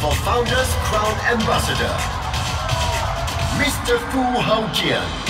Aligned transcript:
for 0.00 0.12
Founders 0.22 0.70
Crown 0.86 1.14
Ambassador, 1.26 1.94
Mr. 3.58 3.98
Fu 4.10 4.20
Hao-jian. 4.40 5.27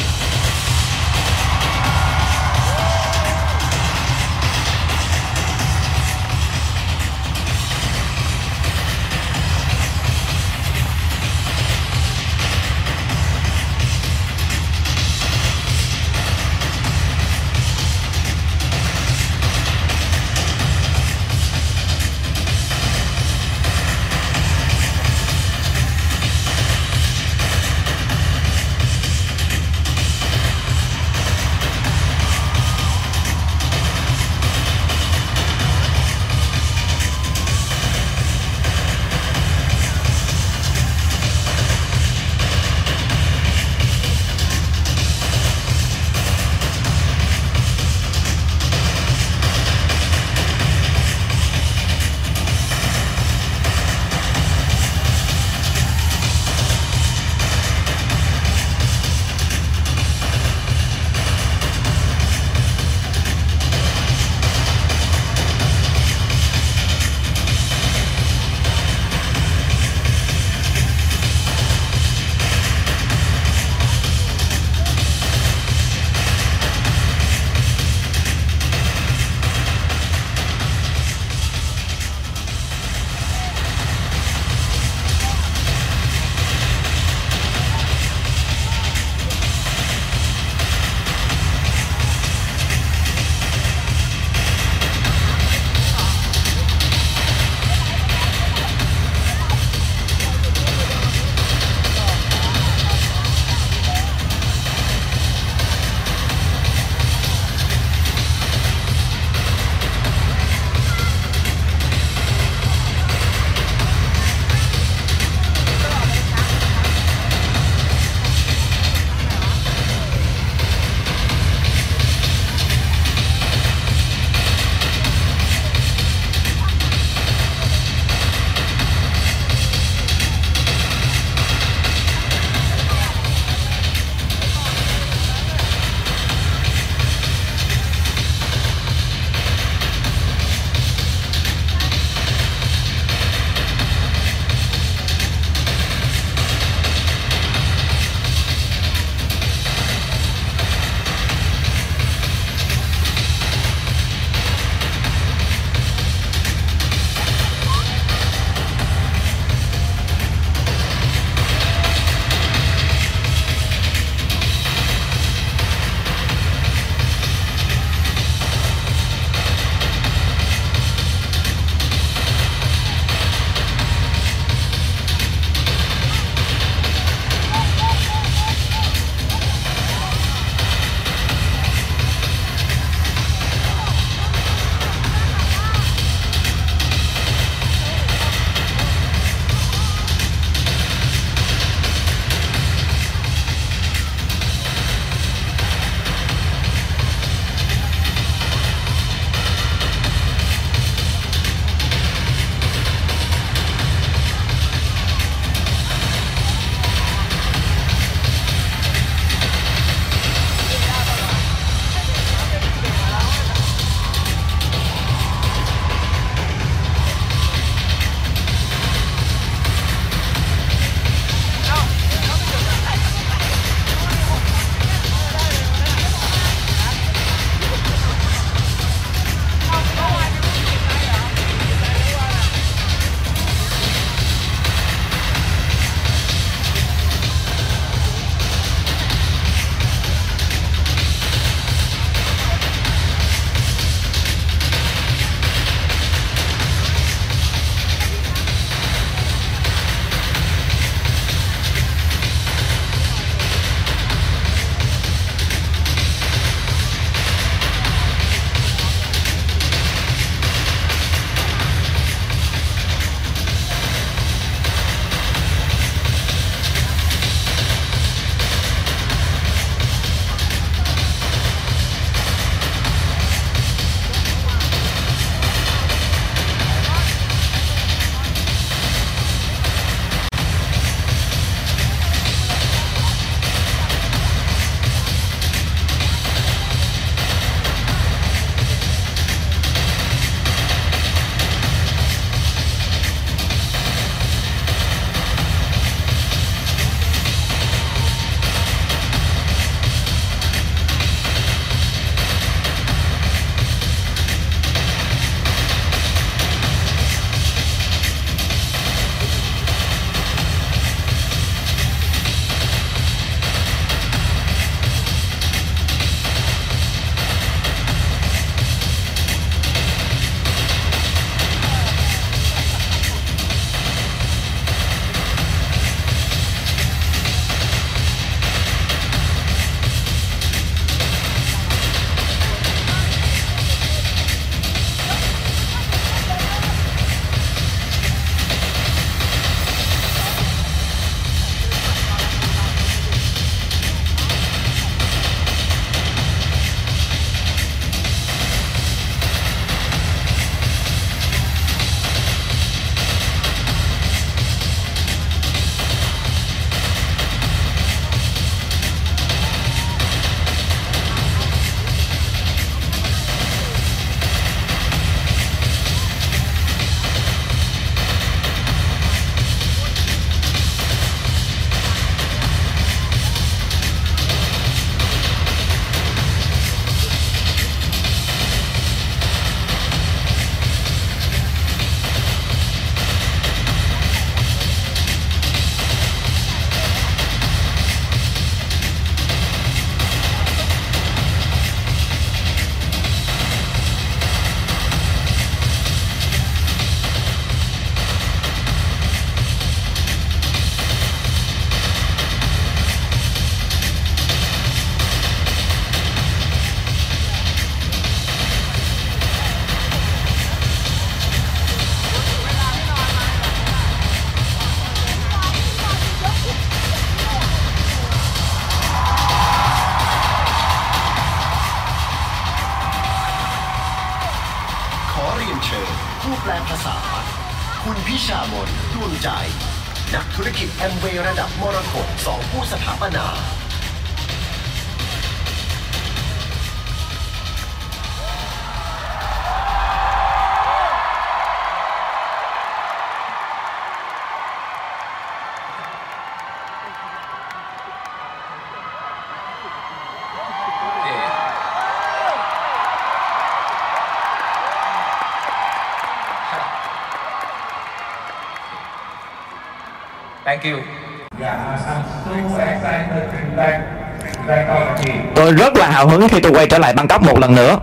Out 464.68 464.98
again. 464.98 465.32
Tôi 465.34 465.52
rất 465.52 465.76
là 465.76 465.90
hào 465.90 466.08
hứng 466.08 466.28
khi 466.28 466.40
tôi 466.40 466.52
quay 466.52 466.66
trở 466.66 466.78
lại 466.78 466.92
Bangkok 466.92 467.22
một 467.22 467.38
lần 467.38 467.54
nữa. 467.54 467.78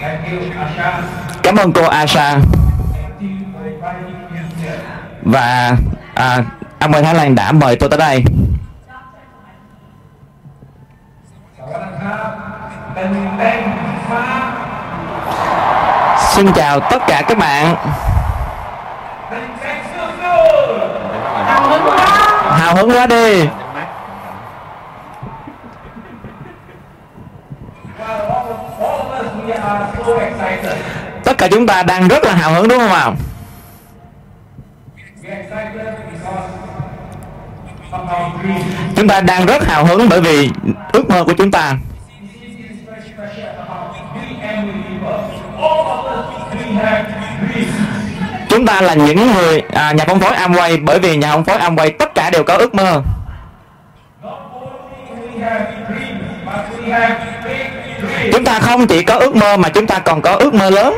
Thank 0.00 0.32
you. 0.32 0.38
Cảm 1.42 1.56
ơn 1.56 1.72
cô 1.72 1.84
Asha 1.84 2.30
Thank 2.30 2.42
you 3.20 3.28
và 5.22 5.76
à, 6.14 6.44
Amway 6.78 7.02
Thái 7.02 7.14
Lan 7.14 7.34
đã 7.34 7.52
mời 7.52 7.76
tôi 7.76 7.88
tới 7.88 7.98
đây. 7.98 8.24
Xin 16.34 16.52
chào 16.52 16.80
tất 16.80 16.98
cả 17.06 17.22
các 17.28 17.38
bạn 17.38 17.76
Hào 22.50 22.76
hứng 22.76 22.90
quá 22.90 23.06
đi 23.06 23.44
Tất 31.24 31.38
cả 31.38 31.48
chúng 31.50 31.66
ta 31.66 31.82
đang 31.82 32.08
rất 32.08 32.24
là 32.24 32.34
hào 32.34 32.52
hứng 32.52 32.68
đúng 32.68 32.78
không 32.78 32.92
ạ? 32.92 33.10
Chúng 38.96 39.08
ta 39.08 39.20
đang 39.20 39.46
rất 39.46 39.66
hào 39.66 39.84
hứng 39.84 40.08
bởi 40.08 40.20
vì 40.20 40.50
ước 40.92 41.10
mơ 41.10 41.24
của 41.24 41.32
chúng 41.38 41.50
ta 41.50 41.76
Chúng 48.64 48.74
ta 48.74 48.80
là 48.80 48.94
những 48.94 49.32
người 49.34 49.62
à, 49.72 49.92
nhà 49.92 50.04
phân 50.04 50.20
phối 50.20 50.32
Amway 50.32 50.84
bởi 50.84 50.98
vì 50.98 51.16
nhà 51.16 51.32
phân 51.32 51.44
phối 51.44 51.58
Amway 51.58 51.90
tất 51.98 52.14
cả 52.14 52.30
đều 52.30 52.44
có 52.44 52.54
ước 52.54 52.74
mơ. 52.74 53.02
Chúng 58.32 58.44
ta 58.44 58.60
không 58.60 58.86
chỉ 58.86 59.02
có 59.02 59.14
ước 59.14 59.36
mơ 59.36 59.56
mà 59.56 59.68
chúng 59.68 59.86
ta 59.86 59.98
còn 59.98 60.22
có 60.22 60.36
ước 60.36 60.54
mơ 60.54 60.70
lớn. 60.70 60.94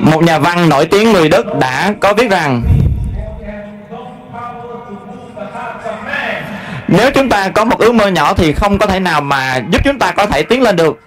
Một 0.00 0.22
nhà 0.22 0.38
văn 0.38 0.68
nổi 0.68 0.86
tiếng 0.86 1.12
người 1.12 1.28
Đức 1.28 1.58
đã 1.58 1.94
có 2.00 2.14
viết 2.14 2.30
rằng 2.30 2.62
nếu 6.92 7.10
chúng 7.10 7.28
ta 7.28 7.48
có 7.48 7.64
một 7.64 7.78
ước 7.78 7.94
mơ 7.94 8.06
nhỏ 8.06 8.34
thì 8.34 8.52
không 8.52 8.78
có 8.78 8.86
thể 8.86 9.00
nào 9.00 9.20
mà 9.20 9.60
giúp 9.70 9.80
chúng 9.84 9.98
ta 9.98 10.12
có 10.12 10.26
thể 10.26 10.42
tiến 10.42 10.62
lên 10.62 10.76
được. 10.76 11.00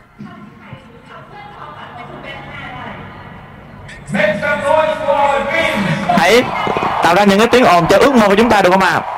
Hãy 6.18 6.44
tạo 7.04 7.16
ra 7.16 7.24
những 7.24 7.40
cái 7.40 7.48
tiếng 7.48 7.66
ồn 7.66 7.86
cho 7.90 7.98
ước 7.98 8.16
mơ 8.16 8.28
của 8.28 8.36
chúng 8.36 8.50
ta, 8.50 8.62
được 8.62 8.70
không 8.70 8.82
ạ? 8.82 8.90
à? 8.90 9.16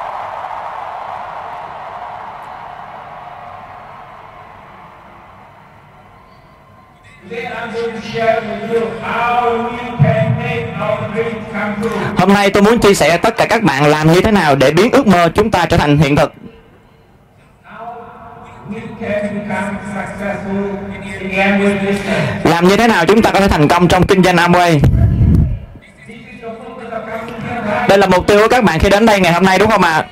Hôm 12.17 12.33
nay 12.33 12.49
tôi 12.49 12.63
muốn 12.63 12.79
chia 12.79 12.93
sẻ 12.93 13.17
tất 13.17 13.37
cả 13.37 13.45
các 13.45 13.63
bạn 13.63 13.85
làm 13.85 14.13
như 14.13 14.21
thế 14.21 14.31
nào 14.31 14.55
để 14.55 14.71
biến 14.71 14.91
ước 14.91 15.07
mơ 15.07 15.29
chúng 15.35 15.51
ta 15.51 15.65
trở 15.65 15.77
thành 15.77 15.97
hiện 15.97 16.15
thực. 16.15 16.33
Làm 22.43 22.67
như 22.67 22.77
thế 22.77 22.87
nào 22.87 23.05
chúng 23.05 23.21
ta 23.21 23.31
có 23.31 23.39
thể 23.39 23.47
thành 23.47 23.67
công 23.67 23.87
trong 23.87 24.07
kinh 24.07 24.23
doanh 24.23 24.35
Amway. 24.35 24.79
Đây 27.89 27.97
là 27.97 28.07
mục 28.07 28.27
tiêu 28.27 28.39
của 28.41 28.47
các 28.47 28.63
bạn 28.63 28.79
khi 28.79 28.89
đến 28.89 29.05
đây 29.05 29.19
ngày 29.19 29.33
hôm 29.33 29.43
nay 29.43 29.59
đúng 29.59 29.69
không 29.69 29.81
ạ? 29.81 30.05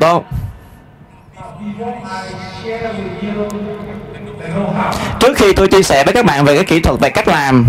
Tốt. 0.00 0.24
You 1.36 1.86
the 4.40 4.48
know-how, 4.48 4.92
Trước 5.20 5.36
khi 5.36 5.52
tôi 5.52 5.68
chia 5.68 5.82
sẻ 5.82 6.04
với 6.04 6.14
các 6.14 6.26
bạn 6.26 6.44
về 6.44 6.54
cái 6.54 6.64
kỹ 6.64 6.80
thuật 6.80 7.00
về 7.00 7.10
cách 7.10 7.28
làm, 7.28 7.66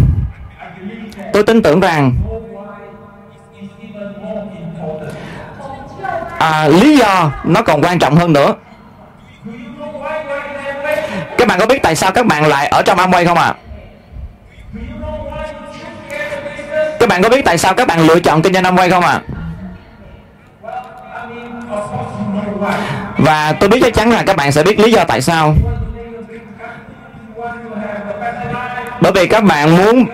tôi 1.34 1.43
tin 1.43 1.62
tưởng 1.62 1.79
rằng 1.79 2.15
à, 6.39 6.68
lý 6.68 6.98
do 6.98 7.32
nó 7.44 7.62
còn 7.62 7.82
quan 7.82 8.00
trọng 8.00 8.15
hơn 8.15 8.34
nữa. 8.34 8.56
Các 11.38 11.48
bạn 11.48 11.60
có 11.60 11.65
biết 11.65 11.80
tại 11.84 11.96
sao 11.96 12.12
các 12.12 12.25
bạn 12.25 12.46
lại 12.46 12.68
ở 12.68 12.82
trong 12.82 12.98
Amway 12.98 13.25
không 13.25 13.38
ạ? 13.38 13.46
À? 13.46 13.56
Các 17.00 17.10
bạn 17.10 17.22
có 17.22 17.30
biết 17.30 17.46
tại 17.46 17.58
sao 17.58 17.74
các 17.74 17.88
bạn 17.88 18.08
lựa 18.08 18.20
chọn 18.20 18.42
kinh 18.42 18.54
doanh 18.54 18.63
Amway 18.63 18.89
không 18.89 19.04
ạ? 19.04 19.12
À? 19.12 19.36
Và 23.18 23.54
tôi 23.60 23.70
biết 23.70 23.80
chắc 23.82 23.94
chắn 23.94 24.12
là 24.12 24.24
các 24.24 24.36
bạn 24.36 24.51
sẽ 24.51 24.63
biết 24.63 24.80
lý 24.80 24.92
do 24.92 25.04
tại 25.04 25.22
sao. 25.22 25.56
Bởi 29.01 29.12
vì 29.12 29.27
các 29.27 29.44
bạn 29.44 29.75
muốn 29.77 30.06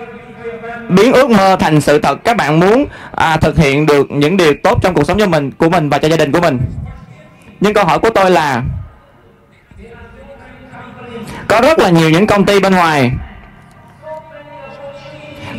biến 0.92 1.12
ước 1.12 1.30
mơ 1.30 1.56
thành 1.60 1.80
sự 1.80 1.98
thật, 1.98 2.24
các 2.24 2.36
bạn 2.36 2.60
muốn 2.60 2.86
à, 3.16 3.36
thực 3.36 3.58
hiện 3.58 3.86
được 3.86 4.10
những 4.10 4.36
điều 4.36 4.54
tốt 4.62 4.78
trong 4.82 4.94
cuộc 4.94 5.04
sống 5.04 5.18
cho 5.18 5.26
mình, 5.26 5.50
của 5.50 5.68
mình 5.68 5.88
và 5.88 5.98
cho 5.98 6.08
gia 6.08 6.16
đình 6.16 6.32
của 6.32 6.40
mình. 6.40 6.60
Nhưng 7.60 7.74
câu 7.74 7.84
hỏi 7.84 7.98
của 7.98 8.10
tôi 8.10 8.30
là 8.30 8.62
có 11.48 11.60
rất 11.60 11.78
là 11.78 11.88
nhiều 11.88 12.10
những 12.10 12.26
công 12.26 12.44
ty 12.44 12.60
bên 12.60 12.74
ngoài 12.74 13.10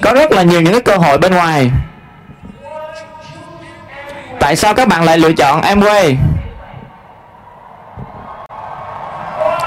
có 0.04 0.14
rất 0.14 0.32
là 0.32 0.44
nhiều 0.44 0.62
những 0.62 0.74
cái 0.74 0.82
cơ 0.82 0.98
hội 0.98 1.18
bên 1.18 1.34
ngoài. 1.34 1.72
Tại 4.40 4.56
sao 4.56 4.74
các 4.74 4.88
bạn 4.88 5.04
lại 5.04 5.18
lựa 5.18 5.34
chọn 5.34 5.62
Amway? 5.62 6.16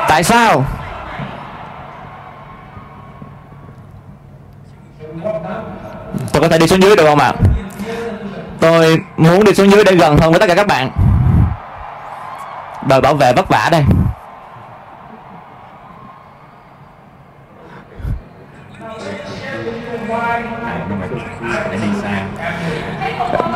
Tại 0.09 0.25
sao? 0.25 0.65
Tôi 6.37 6.43
có 6.43 6.49
thể 6.49 6.59
đi 6.59 6.67
xuống 6.67 6.83
dưới 6.83 6.97
được 6.97 7.05
không 7.07 7.19
ạ? 7.19 7.33
Tôi 8.61 8.99
muốn 9.17 9.45
đi 9.45 9.55
xuống 9.55 9.71
dưới 9.71 9.85
để 9.85 9.95
gần 9.95 10.17
hơn 10.17 10.31
với 10.31 10.41
tất 10.41 10.47
cả 10.49 10.55
các 10.55 10.67
bạn. 10.67 10.91
Đội 12.89 13.01
bảo 13.01 13.15
vệ 13.15 13.33
vất 13.33 13.49
vả 13.49 13.69
đây. 13.73 13.83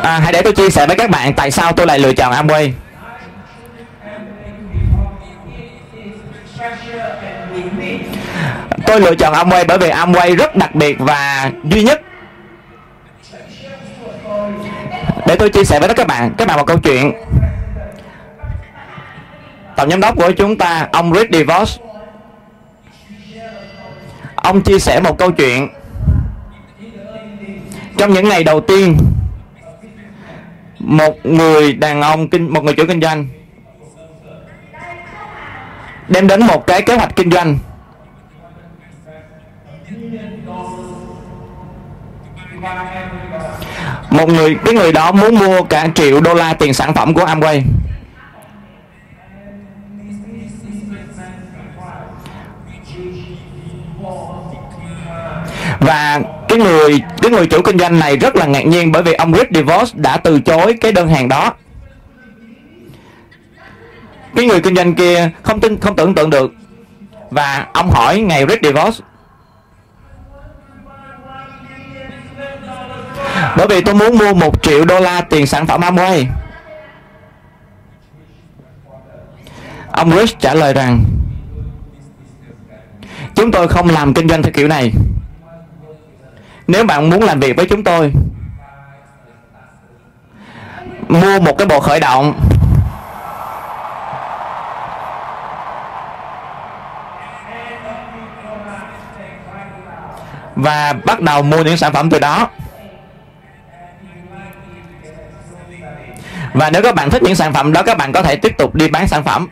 À, 0.03 0.21
hãy 0.23 0.33
để 0.33 0.43
tôi 0.43 0.53
chia 0.53 0.71
sẻ 0.71 0.87
với 0.87 0.97
các 0.97 1.11
bạn 1.11 1.33
tại 1.35 1.51
sao 1.51 1.73
tôi 1.73 1.87
lại 1.87 1.99
lựa 1.99 2.13
chọn 2.13 2.33
Amway. 2.33 2.71
Tôi 8.87 9.01
lựa 9.01 9.15
chọn 9.15 9.35
Amway 9.35 9.65
bởi 9.69 9.79
vì 9.79 9.91
Amway 9.91 10.37
rất 10.37 10.57
đặc 10.57 10.75
biệt 10.75 10.97
và 10.99 11.51
duy 11.65 11.83
nhất 11.83 12.03
để 15.31 15.37
tôi 15.37 15.51
chia 15.51 15.65
sẻ 15.65 15.81
với 15.81 15.95
các 15.95 16.07
bạn 16.07 16.35
các 16.39 16.49
bạn 16.49 16.59
một 16.59 16.67
câu 16.67 16.79
chuyện. 16.79 17.13
Tổng 19.77 19.91
giám 19.91 20.01
đốc 20.01 20.17
của 20.17 20.33
chúng 20.33 20.59
ta, 20.59 20.89
ông 20.93 21.15
Rick 21.15 21.33
DeVos. 21.33 21.79
Ông 24.35 24.63
chia 24.63 24.79
sẻ 24.79 25.01
một 25.01 25.19
câu 25.19 25.33
chuyện. 25.33 25.69
Trong 27.99 28.13
những 28.13 28.29
ngày 28.29 28.45
đầu 28.45 28.61
tiên, 28.61 28.97
một 30.79 31.27
người 31.27 31.73
đàn 31.73 32.03
ông 32.03 32.29
kinh, 32.29 32.55
một 32.55 32.65
người 32.65 32.75
chủ 32.75 32.85
kinh 32.89 33.01
doanh 33.01 33.27
đem 36.09 36.27
đến 36.27 36.47
một 36.47 36.67
cái 36.67 36.83
kế 36.83 36.97
hoạch 36.97 37.17
kinh 37.17 37.31
doanh 37.31 37.59
một 44.11 44.29
người, 44.29 44.57
cái 44.65 44.75
người 44.75 44.93
đó 44.93 45.13
muốn 45.13 45.39
mua 45.39 45.63
cả 45.63 45.89
triệu 45.95 46.21
đô 46.21 46.35
la 46.35 46.55
tiền 46.55 46.75
sản 46.75 46.95
phẩm 46.95 47.15
của 47.15 47.25
Amway. 47.25 47.63
Và 55.81 56.21
cái 56.49 56.59
người 56.59 57.01
cái 57.23 57.31
người 57.31 57.47
chủ 57.47 57.63
kinh 57.63 57.79
doanh 57.79 57.99
này 57.99 58.17
rất 58.17 58.37
là 58.37 58.47
ngạc 58.47 58.67
nhiên 58.67 58.93
bởi 58.93 59.03
vì 59.03 59.13
ông 59.13 59.35
Rick 59.35 59.55
DeVos 59.55 59.95
đã 59.95 60.17
từ 60.17 60.41
chối 60.41 60.75
cái 60.81 60.93
đơn 60.93 61.09
hàng 61.09 61.29
đó. 61.29 61.55
Cái 64.37 64.47
người 64.47 64.61
kinh 64.61 64.77
doanh 64.77 64.95
kia 64.95 65.31
không 65.43 65.61
tin, 65.61 65.81
không 65.81 65.97
tưởng 65.97 66.15
tượng 66.15 66.31
được. 66.31 66.53
Và 67.31 67.67
ông 67.73 67.91
hỏi 67.91 68.21
ngày 68.21 68.47
Rick 68.49 68.63
DeVos 68.63 69.01
bởi 73.61 73.69
vì 73.69 73.81
tôi 73.81 73.95
muốn 73.95 74.19
mua 74.19 74.35
một 74.35 74.63
triệu 74.63 74.85
đô 74.85 75.01
la 75.01 75.21
tiền 75.21 75.47
sản 75.47 75.67
phẩm 75.67 75.81
Amway 75.81 76.27
ông 79.93 80.11
Rich 80.11 80.41
trả 80.41 80.55
lời 80.55 80.75
rằng, 80.75 81.05
chúng 83.35 83.53
tôi 83.53 83.69
không 83.69 83.89
làm 83.89 84.15
kinh 84.15 84.29
doanh 84.29 84.43
theo 84.43 84.53
kiểu 84.53 84.69
này. 84.69 84.93
Nếu 86.67 86.85
bạn 86.85 87.11
muốn 87.11 87.23
làm 87.23 87.41
việc 87.41 87.57
với 87.57 87.67
chúng 87.67 87.85
tôi, 87.85 88.13
mua 91.09 91.41
một 91.41 91.59
cái 91.59 91.67
bộ 91.67 91.81
khởi 91.81 92.01
động. 92.01 92.41
Và 100.55 100.93
bắt 101.05 101.21
đầu 101.21 101.43
mua 101.43 101.63
những 101.63 101.77
sản 101.77 101.93
phẩm 101.93 102.11
từ 102.11 102.19
đó. 102.19 102.49
Và 106.55 106.71
nếu 106.71 106.83
các 106.83 106.95
bạn 106.95 107.11
thích 107.11 107.23
những 107.23 107.35
sản 107.35 107.53
phẩm 107.53 107.73
đó, 107.73 107.83
các 107.83 107.99
bạn 107.99 108.13
có 108.13 108.23
thể 108.23 108.37
tiếp 108.37 108.53
tục 108.59 108.75
đi 108.75 108.89
bán 108.89 109.09
sản 109.09 109.25
phẩm. 109.25 109.49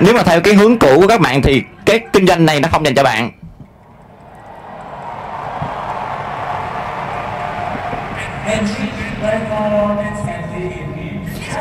Nếu 0.00 0.14
mà 0.14 0.22
theo 0.22 0.40
cái 0.40 0.54
hướng 0.54 0.78
cũ 0.78 1.00
của 1.00 1.06
các 1.08 1.20
bạn 1.20 1.42
thì 1.42 1.62
cái 1.86 2.00
kinh 2.12 2.26
doanh 2.26 2.46
này 2.46 2.60
nó 2.60 2.68
không 2.72 2.84
dành 2.84 2.94
cho 2.94 3.02
bạn. 3.02 3.30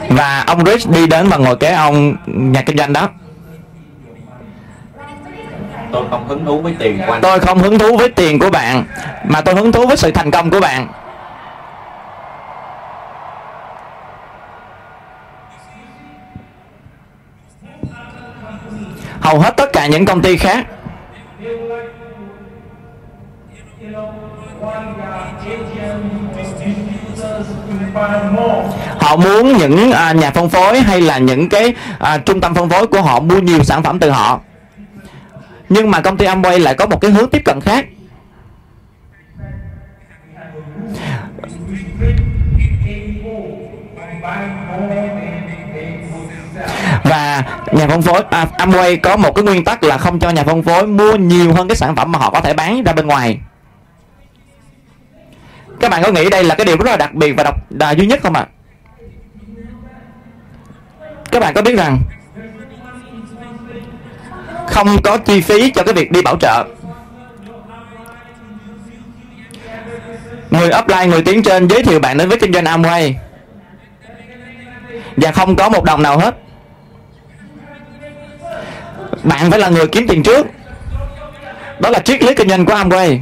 Và 0.10 0.44
ông 0.48 0.66
Rich 0.66 0.90
đi 0.90 1.08
đến 1.08 1.28
và 1.30 1.38
ngồi 1.38 1.56
kế 1.56 1.72
ông 1.72 2.16
nhà 2.26 2.62
kinh 2.62 2.78
doanh 2.78 2.94
đó 2.94 3.10
tôi 5.94 6.04
không 6.10 6.28
hứng 6.28 6.46
thú 6.46 6.62
với 6.62 6.76
tiền 6.80 7.02
của 7.08 7.14
anh. 7.14 7.22
Tôi 7.22 7.40
không 7.40 7.60
hứng 7.60 7.80
thú 7.80 7.98
với 7.98 8.10
tiền 8.10 8.40
của 8.40 8.50
bạn 8.50 8.84
mà 9.24 9.42
tôi 9.42 9.56
hứng 9.56 9.72
thú 9.72 9.88
với 9.88 9.98
sự 9.98 10.12
thành 10.12 10.32
công 10.32 10.50
của 10.50 10.60
bạn. 10.60 10.88
Hầu 19.20 19.40
hết 19.40 19.58
tất 19.58 19.74
cả 19.74 19.88
những 19.88 20.06
công 20.06 20.22
ty 20.22 20.38
khác 20.38 20.66
họ 29.00 29.16
muốn 29.16 29.58
những 29.58 29.92
à, 29.92 30.12
nhà 30.12 30.32
phân 30.32 30.50
phối 30.50 30.80
hay 30.80 31.02
là 31.02 31.18
những 31.18 31.50
cái 31.50 31.74
à, 32.00 32.18
trung 32.18 32.42
tâm 32.42 32.56
phân 32.56 32.70
phối 32.70 32.88
của 32.88 33.02
họ 33.02 33.20
mua 33.20 33.40
nhiều 33.40 33.64
sản 33.64 33.84
phẩm 33.84 34.00
từ 34.00 34.10
họ 34.10 34.40
nhưng 35.74 35.92
mà 35.92 36.02
công 36.02 36.18
ty 36.18 36.26
Amway 36.26 36.60
lại 36.60 36.76
có 36.76 36.86
một 36.86 37.02
cái 37.02 37.12
hướng 37.12 37.30
tiếp 37.30 37.42
cận 37.46 37.62
khác 37.62 37.86
và 47.04 47.44
nhà 47.72 47.88
phân 47.88 48.02
phối 48.02 48.22
à, 48.30 48.48
Amway 48.58 48.98
có 49.04 49.18
một 49.18 49.36
cái 49.36 49.44
nguyên 49.44 49.64
tắc 49.64 49.84
là 49.84 49.98
không 49.98 50.20
cho 50.20 50.30
nhà 50.30 50.44
phân 50.44 50.64
phối 50.64 50.88
mua 50.88 51.16
nhiều 51.16 51.54
hơn 51.54 51.68
cái 51.68 51.76
sản 51.76 51.96
phẩm 51.96 52.12
mà 52.12 52.20
họ 52.20 52.30
có 52.30 52.42
thể 52.42 52.54
bán 52.54 52.84
ra 52.84 52.94
bên 52.94 53.08
ngoài 53.08 53.40
các 55.80 55.92
bạn 55.92 56.04
có 56.04 56.12
nghĩ 56.12 56.30
đây 56.30 56.44
là 56.44 56.56
cái 56.56 56.66
điều 56.66 56.78
rất 56.78 56.86
là 56.92 56.98
đặc 56.98 57.14
biệt 57.14 57.34
và 57.38 57.44
độc 57.44 57.72
đà 57.72 57.92
duy 57.92 58.06
nhất 58.06 58.20
không 58.24 58.34
ạ 58.34 58.42
à? 58.42 58.52
các 61.32 61.40
bạn 61.40 61.54
có 61.54 61.62
biết 61.62 61.76
rằng 61.78 62.00
không 64.74 65.02
có 65.04 65.18
chi 65.18 65.42
phí 65.42 65.72
cho 65.72 65.84
cái 65.84 65.94
việc 65.94 66.12
đi 66.12 66.22
bảo 66.22 66.38
trợ. 66.40 66.66
Người 70.52 70.70
offline 70.70 71.10
người 71.10 71.22
tiến 71.22 71.44
trên 71.44 71.68
giới 71.68 71.84
thiệu 71.84 72.00
bạn 72.00 72.18
đến 72.18 72.30
với 72.30 72.40
kinh 72.40 72.54
doanh 72.54 72.66
Amway. 72.66 73.14
Và 75.18 75.32
không 75.32 75.56
có 75.56 75.70
một 75.70 75.84
đồng 75.84 76.04
nào 76.04 76.20
hết. 76.20 76.36
Bạn 79.24 79.52
phải 79.52 79.60
là 79.60 79.70
người 79.70 79.88
kiếm 79.88 80.08
tiền 80.08 80.24
trước. 80.24 80.48
Đó 81.80 81.90
là 81.90 82.00
triết 82.00 82.24
lý 82.24 82.34
kinh 82.34 82.50
doanh 82.50 82.66
của 82.66 82.74
Amway. 82.74 83.18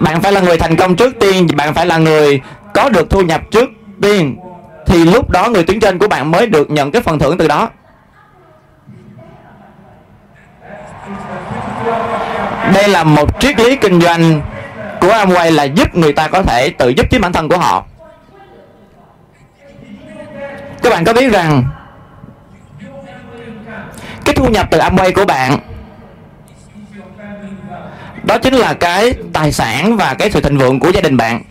Bạn 0.00 0.22
phải 0.22 0.32
là 0.32 0.40
người 0.40 0.58
thành 0.58 0.76
công 0.76 0.96
trước 0.96 1.14
tiên, 1.20 1.46
bạn 1.56 1.74
phải 1.74 1.86
là 1.86 1.98
người 1.98 2.40
có 2.74 2.88
được 2.88 3.10
thu 3.10 3.20
nhập 3.20 3.40
trước 3.50 3.70
tiên 4.02 4.36
thì 4.86 5.04
lúc 5.04 5.30
đó 5.30 5.48
người 5.48 5.64
tuyến 5.64 5.80
trên 5.80 5.98
của 5.98 6.08
bạn 6.08 6.30
mới 6.30 6.46
được 6.46 6.70
nhận 6.70 6.90
cái 6.90 7.02
phần 7.02 7.18
thưởng 7.18 7.38
từ 7.38 7.48
đó. 7.48 7.70
Đây 12.74 12.88
là 12.88 13.04
một 13.04 13.40
triết 13.40 13.60
lý 13.60 13.76
kinh 13.76 14.00
doanh 14.00 14.40
của 15.00 15.08
Amway 15.08 15.54
là 15.54 15.64
giúp 15.64 15.94
người 15.94 16.12
ta 16.12 16.28
có 16.28 16.42
thể 16.42 16.70
tự 16.70 16.88
giúp 16.88 17.06
chính 17.10 17.20
bản 17.20 17.32
thân 17.32 17.48
của 17.48 17.58
họ. 17.58 17.84
Các 20.82 20.90
bạn 20.90 21.04
có 21.04 21.12
biết 21.12 21.32
rằng 21.32 21.64
cái 24.24 24.34
thu 24.34 24.48
nhập 24.48 24.68
từ 24.70 24.78
Amway 24.78 25.12
của 25.14 25.24
bạn, 25.24 25.58
đó 28.22 28.38
chính 28.38 28.54
là 28.54 28.74
cái 28.74 29.14
tài 29.32 29.52
sản 29.52 29.96
và 29.96 30.14
cái 30.14 30.30
sự 30.30 30.40
thịnh 30.40 30.58
vượng 30.58 30.80
của 30.80 30.90
gia 30.90 31.00
đình 31.00 31.16
bạn. 31.16 31.42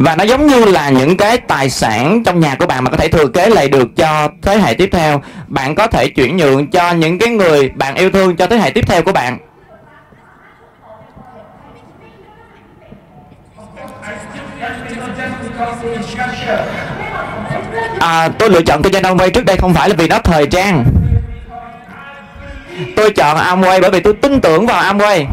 Và 0.00 0.16
nó 0.16 0.24
giống 0.24 0.46
như 0.46 0.64
là 0.64 0.90
những 0.90 1.16
cái 1.16 1.38
tài 1.38 1.70
sản 1.70 2.22
trong 2.24 2.40
nhà 2.40 2.54
của 2.54 2.66
bạn 2.66 2.84
mà 2.84 2.90
có 2.90 2.96
thể 2.96 3.08
thừa 3.08 3.26
kế 3.26 3.50
lại 3.50 3.68
được 3.68 3.88
cho 3.96 4.28
thế 4.42 4.58
hệ 4.58 4.74
tiếp 4.74 4.88
theo. 4.92 5.22
Bạn 5.46 5.74
có 5.74 5.86
thể 5.86 6.08
chuyển 6.08 6.36
nhượng 6.36 6.70
cho 6.70 6.92
những 6.92 7.18
cái 7.18 7.28
người 7.28 7.68
bạn 7.68 7.94
yêu 7.94 8.10
thương 8.10 8.36
cho 8.36 8.46
thế 8.46 8.56
hệ 8.56 8.70
tiếp 8.70 8.84
theo 8.86 9.02
của 9.02 9.12
bạn. 9.12 9.38
À, 17.98 18.28
tôi 18.38 18.50
lựa 18.50 18.62
chọn 18.62 18.82
kinh 18.82 18.92
doanh 18.92 19.02
Amway 19.02 19.30
trước 19.30 19.44
đây 19.44 19.56
không 19.56 19.74
phải 19.74 19.88
là 19.88 19.94
vì 19.98 20.08
nó 20.08 20.18
thời 20.18 20.46
trang. 20.46 20.84
Tôi 22.96 23.10
chọn 23.10 23.36
Amway 23.36 23.80
bởi 23.80 23.90
vì 23.90 24.00
tôi 24.00 24.12
tin 24.12 24.40
tưởng 24.40 24.66
vào 24.66 24.94
Amway. 24.94 25.26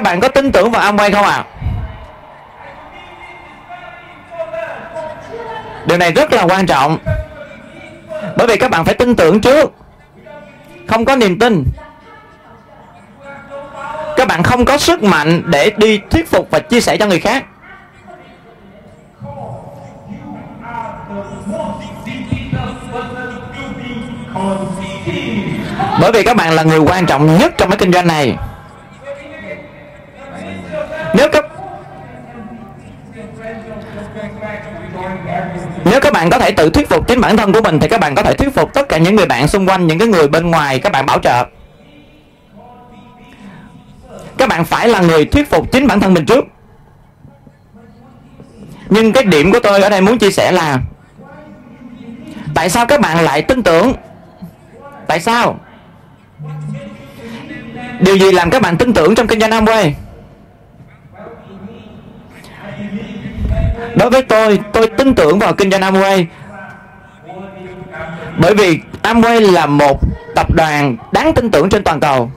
Các 0.00 0.04
bạn 0.04 0.20
có 0.20 0.28
tin 0.28 0.52
tưởng 0.52 0.70
vào 0.70 0.92
Amway 0.92 1.12
không 1.12 1.24
ạ? 1.24 1.30
À? 1.30 1.44
điều 5.86 5.98
này 5.98 6.12
rất 6.12 6.32
là 6.32 6.42
quan 6.42 6.66
trọng. 6.66 6.98
Bởi 8.36 8.46
vì 8.46 8.56
các 8.56 8.70
bạn 8.70 8.84
phải 8.84 8.94
tin 8.94 9.16
tưởng 9.16 9.40
trước. 9.40 9.72
Không 10.88 11.04
có 11.04 11.16
niềm 11.16 11.38
tin. 11.38 11.64
Các 14.16 14.28
bạn 14.28 14.42
không 14.42 14.64
có 14.64 14.78
sức 14.78 15.02
mạnh 15.02 15.42
để 15.46 15.72
đi 15.76 16.00
thuyết 16.10 16.30
phục 16.30 16.50
và 16.50 16.58
chia 16.58 16.80
sẻ 16.80 16.96
cho 16.96 17.06
người 17.06 17.20
khác. 17.20 17.44
Bởi 26.00 26.12
vì 26.12 26.22
các 26.22 26.36
bạn 26.36 26.52
là 26.52 26.62
người 26.62 26.78
quan 26.78 27.06
trọng 27.06 27.38
nhất 27.38 27.54
trong 27.58 27.70
cái 27.70 27.78
kinh 27.78 27.92
doanh 27.92 28.06
này 28.06 28.36
nếu 31.14 31.28
các 31.32 31.44
nếu 35.84 36.00
các 36.00 36.12
bạn 36.12 36.30
có 36.30 36.38
thể 36.38 36.50
tự 36.50 36.70
thuyết 36.70 36.88
phục 36.88 37.08
chính 37.08 37.20
bản 37.20 37.36
thân 37.36 37.52
của 37.52 37.60
mình 37.60 37.78
thì 37.80 37.88
các 37.88 38.00
bạn 38.00 38.14
có 38.14 38.22
thể 38.22 38.34
thuyết 38.34 38.54
phục 38.54 38.74
tất 38.74 38.88
cả 38.88 38.98
những 38.98 39.16
người 39.16 39.26
bạn 39.26 39.48
xung 39.48 39.68
quanh, 39.68 39.86
những 39.86 39.98
cái 39.98 40.08
người 40.08 40.28
bên 40.28 40.50
ngoài, 40.50 40.78
các 40.78 40.92
bạn 40.92 41.06
bảo 41.06 41.18
trợ. 41.18 41.46
Các 44.38 44.48
bạn 44.48 44.64
phải 44.64 44.88
là 44.88 45.00
người 45.00 45.24
thuyết 45.24 45.50
phục 45.50 45.72
chính 45.72 45.86
bản 45.86 46.00
thân 46.00 46.14
mình 46.14 46.26
trước. 46.26 46.44
Nhưng 48.88 49.12
cái 49.12 49.24
điểm 49.24 49.52
của 49.52 49.60
tôi 49.62 49.82
ở 49.82 49.90
đây 49.90 50.00
muốn 50.00 50.18
chia 50.18 50.30
sẻ 50.30 50.52
là, 50.52 50.78
tại 52.54 52.70
sao 52.70 52.86
các 52.86 53.00
bạn 53.00 53.24
lại 53.24 53.42
tin 53.42 53.62
tưởng? 53.62 53.92
Tại 55.06 55.20
sao? 55.20 55.58
Điều 58.00 58.16
gì 58.16 58.32
làm 58.32 58.50
các 58.50 58.62
bạn 58.62 58.76
tin 58.76 58.92
tưởng 58.92 59.14
trong 59.14 59.26
kinh 59.26 59.40
doanh 59.40 59.50
Amway? 59.50 59.92
Đối 64.00 64.10
với 64.10 64.22
tôi 64.22 64.58
tôi 64.72 64.86
tin 64.86 65.14
tưởng 65.14 65.38
vào 65.38 65.52
kinh 65.52 65.70
doanh 65.70 65.82
Amway 65.82 66.24
bởi 68.38 68.54
vì 68.54 68.80
Amway 69.02 69.52
là 69.52 69.66
một 69.66 70.00
tập 70.34 70.46
đoàn 70.54 70.96
đáng 71.12 71.34
tin 71.34 71.50
tưởng 71.50 71.68
trên 71.68 71.84
toàn 71.84 72.00
cầu 72.00 72.30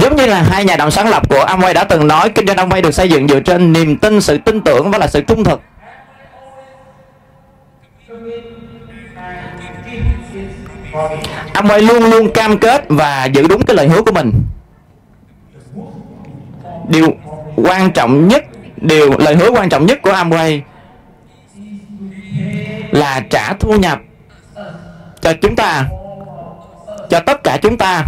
Giống 0.00 0.16
như 0.16 0.26
là 0.26 0.42
hai 0.42 0.64
nhà 0.64 0.76
đồng 0.76 0.90
sáng 0.90 1.08
lập 1.08 1.28
của 1.28 1.44
Amway 1.44 1.74
đã 1.74 1.84
từng 1.84 2.08
nói 2.08 2.28
kinh 2.28 2.46
doanh 2.46 2.56
Amway 2.56 2.82
được 2.82 2.94
xây 2.94 3.08
dựng 3.08 3.28
dựa 3.28 3.40
trên 3.40 3.72
niềm 3.72 3.96
tin, 3.96 4.20
sự 4.20 4.38
tin 4.38 4.60
tưởng 4.60 4.90
và 4.90 4.98
là 4.98 5.06
sự 5.06 5.20
trung 5.20 5.44
thực. 5.44 5.60
Amway 11.54 11.80
luôn 11.80 12.10
luôn 12.10 12.32
cam 12.32 12.58
kết 12.58 12.84
và 12.88 13.24
giữ 13.24 13.48
đúng 13.48 13.62
cái 13.62 13.76
lời 13.76 13.88
hứa 13.88 14.02
của 14.02 14.12
mình. 14.12 14.32
Điều 16.88 17.08
quan 17.56 17.90
trọng 17.90 18.28
nhất, 18.28 18.44
điều 18.76 19.18
lời 19.18 19.36
hứa 19.36 19.50
quan 19.50 19.68
trọng 19.68 19.86
nhất 19.86 19.98
của 20.02 20.12
Amway 20.12 20.60
là 22.90 23.20
trả 23.30 23.52
thu 23.52 23.76
nhập 23.76 23.98
cho 25.20 25.32
chúng 25.42 25.56
ta 25.56 25.84
cho 27.10 27.20
tất 27.20 27.44
cả 27.44 27.58
chúng 27.62 27.78
ta 27.78 28.04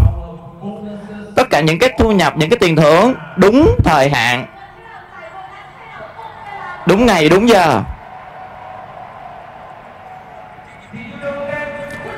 tất 1.37 1.51
cả 1.51 1.61
những 1.61 1.79
cái 1.79 1.91
thu 1.99 2.13
nhập 2.13 2.37
những 2.37 2.51
cái 2.51 2.59
tiền 2.59 2.77
thưởng 2.77 3.15
đúng 3.37 3.77
thời 3.85 4.09
hạn 4.09 4.47
đúng 6.87 7.07
ngày 7.07 7.29
đúng 7.29 7.49
giờ 7.49 7.83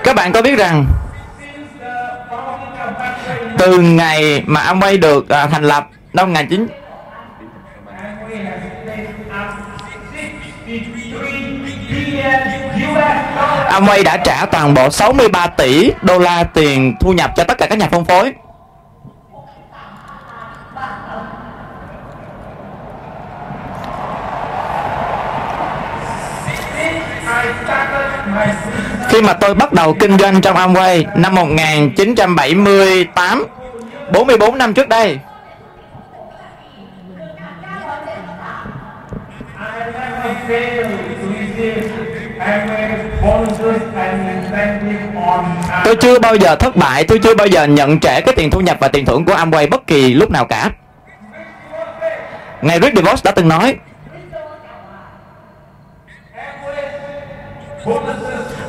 các 0.06 0.16
bạn 0.16 0.32
có 0.32 0.42
biết 0.42 0.58
rằng 0.58 0.86
từ 3.58 3.78
ngày 3.78 4.42
mà 4.46 4.60
Amway 4.60 5.00
được 5.00 5.28
à, 5.28 5.46
thành 5.46 5.64
lập 5.64 5.88
năm 6.12 6.32
19 6.32 6.66
Amway 13.70 14.04
đã 14.04 14.16
trả 14.16 14.46
toàn 14.46 14.74
bộ 14.74 14.90
63 14.90 15.46
tỷ 15.46 15.92
đô 16.02 16.18
la 16.18 16.44
tiền 16.44 16.96
thu 17.00 17.12
nhập 17.12 17.30
cho 17.36 17.44
tất 17.44 17.58
cả 17.58 17.66
các 17.66 17.78
nhà 17.78 17.88
phân 17.90 18.04
phối. 18.04 18.32
Khi 29.16 29.22
mà 29.22 29.32
tôi 29.32 29.54
bắt 29.54 29.72
đầu 29.72 29.96
kinh 30.00 30.18
doanh 30.18 30.40
trong 30.40 30.56
Amway 30.56 31.04
năm 31.14 31.34
1978, 31.34 33.46
44 34.12 34.58
năm 34.58 34.74
trước 34.74 34.88
đây, 34.88 35.18
Tôi 45.84 45.96
chưa 45.96 46.18
bao 46.18 46.34
giờ 46.34 46.56
thất 46.56 46.76
bại, 46.76 47.04
tôi 47.04 47.18
chưa 47.18 47.34
bao 47.34 47.46
giờ 47.46 47.64
nhận 47.64 48.00
trễ 48.00 48.20
cái 48.20 48.34
tiền 48.36 48.50
thu 48.50 48.60
nhập 48.60 48.76
và 48.80 48.88
tiền 48.88 49.04
thưởng 49.04 49.24
của 49.24 49.34
Amway 49.34 49.70
bất 49.70 49.86
kỳ 49.86 50.14
lúc 50.14 50.30
nào 50.30 50.44
cả. 50.44 50.70
Ngài 52.62 52.80
Rick 52.80 52.96
DeVos 52.96 53.24
đã 53.24 53.30
từng 53.30 53.48
nói 53.48 53.76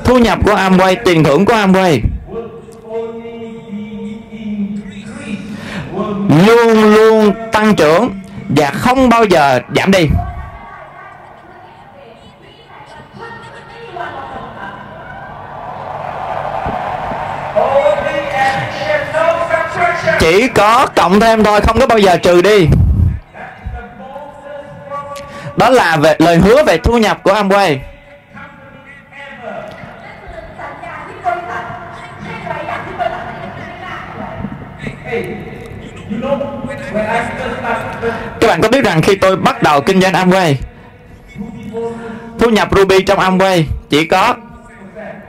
Thu 0.08 0.18
nhập 0.18 0.40
của 0.46 0.56
Amway, 0.56 0.96
tiền 1.06 1.24
thưởng 1.24 1.46
của 1.46 1.54
Amway. 1.54 2.00
Luôn 6.48 6.94
luôn 6.94 7.34
tăng 7.52 7.76
trưởng 7.76 8.20
Và 8.50 8.72
không 8.72 9.10
bao 9.10 9.24
giờ 9.24 9.60
giảm 9.76 9.92
đi. 9.92 10.08
Chỉ 20.20 20.48
có 20.48 20.88
cộng 20.96 21.20
thêm 21.20 21.44
thôi 21.44 21.62
không 21.62 21.80
có 21.80 21.88
bao 21.88 21.98
giờ 21.98 22.18
trừ 22.18 22.42
đi. 22.42 22.68
Đó 25.58 25.70
là 25.70 25.98
về 25.98 26.16
lời 26.20 26.38
hứa 26.38 26.64
về 26.64 26.78
thu 26.78 26.98
nhập 26.98 27.24
của 27.24 27.34
Amway. 27.34 27.78
Các 38.40 38.48
bạn 38.48 38.62
có 38.62 38.70
biết 38.70 38.86
rằng 38.86 39.02
khi 39.02 39.16
tôi 39.16 39.36
bắt 39.36 39.64
đầu 39.64 39.82
kinh 39.82 40.02
doanh 40.02 40.14
Amway, 40.14 40.56
thu 42.40 42.50
nhập 42.50 42.68
Ruby 42.76 43.02
trong 43.04 43.20
Amway 43.20 43.64
chỉ 43.90 44.06
có 44.06 44.36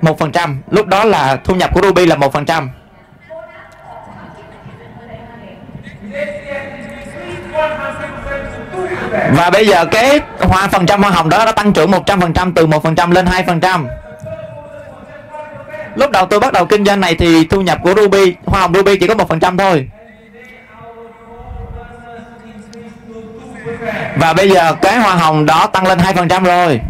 một 0.01 0.19
phần 0.19 0.33
trăm. 0.33 0.63
Lúc 0.71 0.87
đó 0.87 1.05
là 1.05 1.37
thu 1.45 1.55
nhập 1.55 1.71
của 1.75 1.81
Ruby 1.83 2.07
là 2.07 2.17
một 2.17 2.33
phần 2.33 2.45
trăm. 2.45 2.71
Và 9.37 9.51
bây 9.51 9.67
giờ 9.67 9.85
cái 9.85 10.21
hoa 10.41 10.69
phần 10.69 10.87
trăm 10.87 11.03
hoa 11.03 11.11
hồng 11.11 11.29
đó 11.29 11.45
nó 11.45 11.53
tăng 11.53 11.73
trưởng 11.73 11.91
100% 11.91 12.53
từ 12.55 12.67
1% 12.67 13.13
lên 13.13 13.27
2% 13.27 13.87
lúc 15.99 16.11
đầu 16.11 16.27
tôi 16.27 16.41
bắt 16.41 16.53
đầu 16.53 16.67
kinh 16.67 16.85
doanh 16.85 17.01
này 17.01 17.15
thì 17.15 17.45
thu 17.45 17.61
nhập 17.61 17.79
của 17.83 17.95
Ruby, 17.97 18.35
hoa 18.45 18.61
hồng 18.61 18.75
Ruby 18.75 18.97
chỉ 18.97 19.07
có 19.07 19.15
một 19.15 19.29
phần 19.29 19.41
trăm 19.41 19.57
thôi. 19.57 19.89
Và 24.17 24.33
bây 24.33 24.51
giờ 24.51 24.75
cái 24.83 24.99
hoa 24.99 25.15
hồng 25.15 25.47
đó 25.47 25.67
tăng 25.67 25.87
lên 25.87 25.99
2% 25.99 26.45
rồi. 26.45 26.81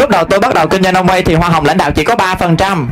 Lúc 0.00 0.10
đầu 0.10 0.24
tôi 0.24 0.40
bắt 0.40 0.54
đầu 0.54 0.68
kinh 0.68 0.82
doanh 0.82 0.94
ông 0.94 1.06
vay 1.06 1.22
thì 1.22 1.34
hoa 1.34 1.48
hồng 1.48 1.64
lãnh 1.64 1.76
đạo 1.76 1.90
chỉ 1.90 2.04
có 2.04 2.14
3% 2.14 2.86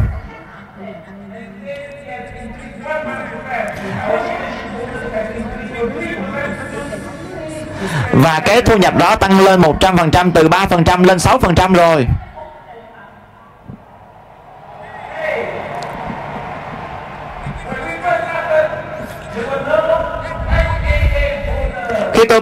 và 8.12 8.40
cái 8.44 8.62
thu 8.62 8.76
nhập 8.76 8.96
đó 8.96 9.16
tăng 9.16 9.40
lên 9.40 9.60
100% 9.60 10.30
từ 10.34 10.48
3% 10.48 11.04
lên 11.04 11.16
6% 11.16 11.74
rồi. 11.74 12.06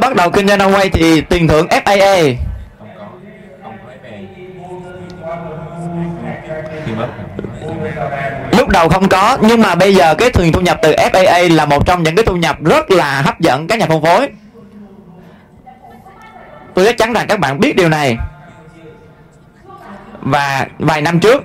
Bắt 0.04 0.16
đầu 0.16 0.30
kinh 0.30 0.48
doanh 0.48 0.58
Amway 0.58 0.88
thì 0.92 1.20
tiền 1.20 1.48
thưởng 1.48 1.66
FAA 1.66 2.34
lúc 8.58 8.68
đầu 8.68 8.88
không 8.88 9.08
có, 9.08 9.38
nhưng 9.40 9.62
mà 9.62 9.74
bây 9.74 9.94
giờ 9.94 10.14
cái 10.14 10.30
tiền 10.30 10.52
thu 10.52 10.60
nhập 10.60 10.78
từ 10.82 10.92
FAA 10.92 11.54
là 11.54 11.64
một 11.64 11.86
trong 11.86 12.02
những 12.02 12.16
cái 12.16 12.24
thu 12.24 12.36
nhập 12.36 12.56
rất 12.64 12.90
là 12.90 13.22
hấp 13.22 13.40
dẫn 13.40 13.66
các 13.66 13.78
nhà 13.78 13.86
phân 13.86 14.02
phối. 14.02 14.28
Tôi 16.74 16.84
chắc 16.84 16.98
chắn 16.98 17.12
rằng 17.12 17.26
các 17.26 17.40
bạn 17.40 17.60
biết 17.60 17.76
điều 17.76 17.88
này. 17.88 18.16
Và 20.20 20.66
vài 20.78 21.00
năm 21.00 21.20
trước 21.20 21.44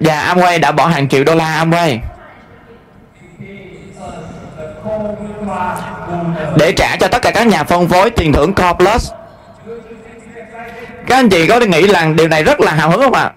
và 0.00 0.34
Amway 0.34 0.60
đã 0.60 0.72
bỏ 0.72 0.86
hàng 0.86 1.08
triệu 1.08 1.24
đô 1.24 1.34
la 1.34 1.64
Amway 1.64 1.98
để 6.56 6.72
trả 6.72 6.96
cho 6.96 7.08
tất 7.08 7.22
cả 7.22 7.30
các 7.30 7.46
nhà 7.46 7.64
phân 7.64 7.88
phối 7.88 8.10
tiền 8.10 8.32
thưởng 8.32 8.54
Core 8.54 8.72
Plus. 8.78 9.10
Các 11.06 11.16
anh 11.16 11.28
chị 11.28 11.46
có 11.46 11.60
nghĩ 11.60 11.82
là 11.82 12.06
điều 12.16 12.28
này 12.28 12.44
rất 12.44 12.60
là 12.60 12.72
hào 12.72 12.90
hứng 12.90 13.00
không 13.02 13.12
ạ? 13.12 13.32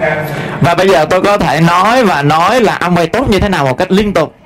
Can. 0.00 0.26
và 0.60 0.74
bây 0.74 0.88
giờ 0.88 1.04
tôi 1.10 1.22
có 1.22 1.38
thể 1.38 1.60
nói 1.60 2.04
và 2.04 2.22
nói 2.22 2.60
là 2.60 2.78
Amway 2.80 3.06
tốt 3.12 3.30
như 3.30 3.40
thế 3.40 3.48
nào 3.48 3.64
một 3.64 3.78
cách 3.78 3.90
liên 3.90 4.14
tục 4.14 4.39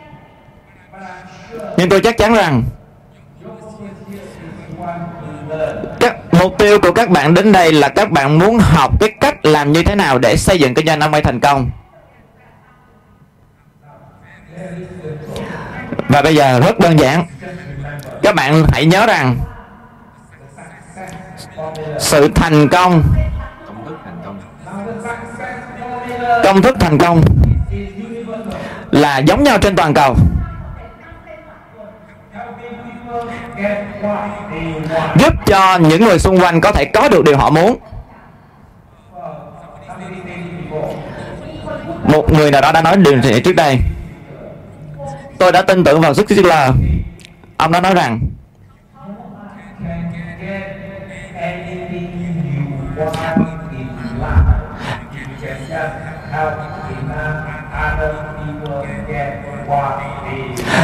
nhưng 1.76 1.88
tôi 1.88 2.00
chắc 2.00 2.16
chắn 2.18 2.34
rằng 2.34 2.62
các 6.00 6.16
mục 6.32 6.58
tiêu 6.58 6.80
của 6.80 6.92
các 6.92 7.10
bạn 7.10 7.34
đến 7.34 7.52
đây 7.52 7.72
là 7.72 7.88
các 7.88 8.10
bạn 8.10 8.38
muốn 8.38 8.58
học 8.58 8.90
cái 9.00 9.10
cách 9.20 9.46
làm 9.46 9.72
như 9.72 9.82
thế 9.82 9.94
nào 9.94 10.18
để 10.18 10.36
xây 10.36 10.58
dựng 10.58 10.74
kinh 10.74 10.86
doanh 10.86 11.00
Amway 11.00 11.22
thành 11.22 11.40
công. 11.40 11.70
Và 16.08 16.22
bây 16.22 16.36
giờ 16.36 16.60
rất 16.60 16.78
đơn 16.78 16.98
giản. 16.98 17.26
Các 18.22 18.34
bạn 18.34 18.64
hãy 18.72 18.86
nhớ 18.86 19.06
rằng 19.06 19.36
sự 21.98 22.28
thành 22.34 22.68
công 22.68 23.02
công 26.44 26.62
thức 26.62 26.76
thành 26.80 26.98
công 26.98 27.22
là 28.90 29.18
giống 29.18 29.42
nhau 29.42 29.58
trên 29.58 29.76
toàn 29.76 29.94
cầu. 29.94 30.16
Giúp 35.18 35.34
cho 35.46 35.78
những 35.78 36.04
người 36.04 36.18
xung 36.18 36.40
quanh 36.40 36.60
có 36.60 36.72
thể 36.72 36.84
có 36.84 37.08
được 37.08 37.24
điều 37.24 37.36
họ 37.36 37.50
muốn. 37.50 37.76
Một 42.04 42.32
người 42.32 42.50
nào 42.50 42.60
đó 42.60 42.72
đã 42.72 42.82
nói 42.82 42.96
điều 42.96 43.16
này 43.16 43.40
trước 43.44 43.56
đây. 43.56 43.78
Tôi 45.38 45.52
đã 45.52 45.62
tin 45.62 45.84
tưởng 45.84 46.00
vào 46.00 46.12
Zig 46.12 46.24
Ziglar 46.24 46.72
ông 47.56 47.72
đã 47.72 47.80
nói 47.80 47.94
rằng 47.94 48.20
Can 59.68 60.13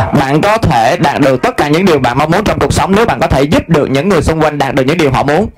bạn 0.06 0.40
có 0.40 0.58
thể 0.58 0.96
đạt 0.96 1.20
được 1.20 1.42
tất 1.42 1.56
cả 1.56 1.68
những 1.68 1.84
điều 1.84 1.98
bạn 1.98 2.18
mong 2.18 2.30
muốn 2.30 2.44
trong 2.44 2.58
cuộc 2.58 2.72
sống 2.72 2.92
nếu 2.96 3.06
bạn 3.06 3.20
có 3.20 3.26
thể 3.26 3.42
giúp 3.42 3.68
được 3.68 3.90
những 3.90 4.08
người 4.08 4.22
xung 4.22 4.40
quanh 4.40 4.58
đạt 4.58 4.74
được 4.74 4.82
những 4.86 4.98
điều 4.98 5.12
họ 5.12 5.22
muốn. 5.22 5.48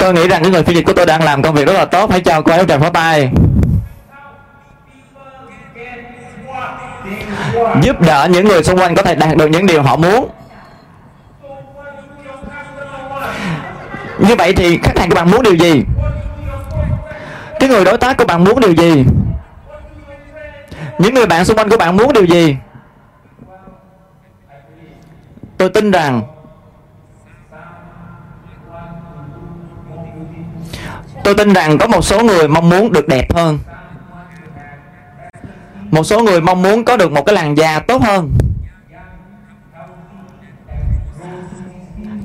Tôi 0.00 0.14
nghĩ 0.14 0.28
rằng 0.28 0.42
cái 0.42 0.50
người 0.50 0.62
phiên 0.62 0.76
dịch 0.76 0.86
của 0.86 0.92
tôi 0.92 1.06
đang 1.06 1.24
làm 1.24 1.42
công 1.42 1.54
việc 1.54 1.66
rất 1.66 1.72
là 1.72 1.84
tốt. 1.84 2.10
Hãy 2.10 2.20
cho 2.20 2.40
cô 2.40 2.52
ấy 2.52 2.58
một 2.58 2.64
tràng 2.68 2.80
pháo 2.80 2.90
tay. 2.90 3.30
Giúp 7.82 8.00
đỡ 8.00 8.28
những 8.30 8.48
người 8.48 8.62
xung 8.62 8.78
quanh 8.78 8.94
có 8.94 9.02
thể 9.02 9.14
đạt 9.14 9.36
được 9.36 9.46
những 9.46 9.66
điều 9.66 9.82
họ 9.82 9.96
muốn. 9.96 10.28
Như 14.18 14.34
vậy 14.38 14.52
thì 14.52 14.78
khách 14.82 14.98
hàng 14.98 15.08
của 15.08 15.14
bạn 15.14 15.30
muốn 15.30 15.42
điều 15.42 15.54
gì? 15.54 15.84
Cái 17.60 17.68
người 17.68 17.84
đối 17.84 17.98
tác 17.98 18.16
của 18.16 18.24
bạn 18.24 18.44
muốn 18.44 18.60
điều 18.60 18.72
gì? 18.72 19.04
Những 20.98 21.14
người 21.14 21.26
bạn 21.26 21.44
xung 21.44 21.56
quanh 21.58 21.68
của 21.68 21.76
bạn 21.76 21.96
muốn 21.96 22.12
điều 22.12 22.24
gì? 22.24 22.56
Tôi 25.58 25.68
tin 25.68 25.90
rằng 25.90 26.22
tôi 31.24 31.34
tin 31.34 31.52
rằng 31.52 31.78
có 31.78 31.86
một 31.86 32.04
số 32.04 32.22
người 32.22 32.48
mong 32.48 32.68
muốn 32.68 32.92
được 32.92 33.08
đẹp 33.08 33.34
hơn 33.34 33.58
một 35.90 36.04
số 36.04 36.22
người 36.22 36.40
mong 36.40 36.62
muốn 36.62 36.84
có 36.84 36.96
được 36.96 37.12
một 37.12 37.22
cái 37.26 37.34
làn 37.34 37.56
da 37.56 37.78
tốt 37.78 38.02
hơn. 38.02 38.32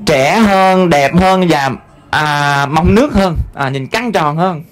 Trẻ 0.05 0.37
hơn 0.37 0.89
đẹp 0.89 1.15
hơn 1.15 1.47
và 1.49 1.71
à, 2.09 2.65
mong 2.69 2.95
nước 2.95 3.13
hơn 3.13 3.37
à, 3.55 3.69
nhìn 3.69 3.87
căng 3.87 4.11
tròn 4.11 4.37
hơn. 4.37 4.63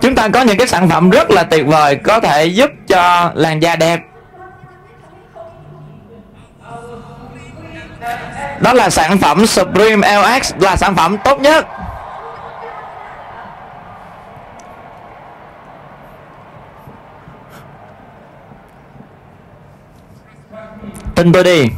Chúng 0.00 0.14
ta 0.14 0.28
có 0.28 0.42
những 0.42 0.58
cái 0.58 0.66
sản 0.66 0.88
phẩm 0.88 1.10
rất 1.10 1.30
là 1.30 1.42
tuyệt 1.42 1.66
vời 1.66 1.96
có 1.96 2.20
thể 2.20 2.46
giúp 2.46 2.70
cho 2.88 3.32
làn 3.34 3.60
da 3.60 3.76
đẹp. 3.76 4.00
Đó 8.60 8.72
là 8.72 8.90
sản 8.90 9.18
phẩm 9.18 9.46
Supreme 9.46 10.16
LX 10.16 10.52
là 10.60 10.76
sản 10.76 10.96
phẩm 10.96 11.16
tốt 11.24 11.40
nhất. 11.40 11.66
Tin 21.16 21.32
tôi 21.32 21.44
đi. 21.44 21.68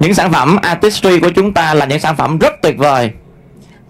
Những 0.00 0.14
sản 0.14 0.32
phẩm 0.32 0.58
artistry 0.62 1.20
của 1.20 1.30
chúng 1.30 1.54
ta 1.54 1.74
là 1.74 1.86
những 1.86 2.00
sản 2.00 2.16
phẩm 2.16 2.38
rất 2.38 2.62
tuyệt 2.62 2.78
vời. 2.78 3.10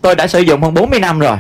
Tôi 0.02 0.14
đã 0.14 0.26
sử 0.26 0.40
dụng 0.40 0.62
hơn 0.62 0.74
40 0.74 1.00
năm 1.00 1.18
rồi. 1.18 1.37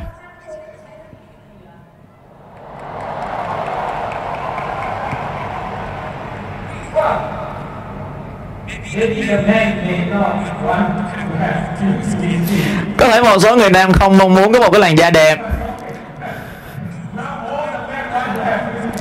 Có 12.96 13.08
thể 13.08 13.22
một 13.22 13.38
số 13.38 13.56
người 13.56 13.70
nam 13.70 13.92
không 13.92 14.18
mong 14.18 14.34
muốn 14.34 14.52
có 14.52 14.58
một 14.58 14.70
cái 14.72 14.80
làn 14.80 14.98
da 14.98 15.10
đẹp. 15.10 15.38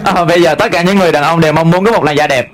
À, 0.04 0.26
bây 0.26 0.42
giờ 0.42 0.56
tất 0.56 0.72
cả 0.72 0.82
những 0.82 0.98
người 0.98 1.12
đàn 1.12 1.24
ông 1.24 1.42
đều 1.42 1.54
mong 1.54 1.72
muốn 1.72 1.86
có 1.86 1.92
một 1.92 2.04
làn 2.04 2.18
da 2.18 2.28
đẹp 2.28 2.48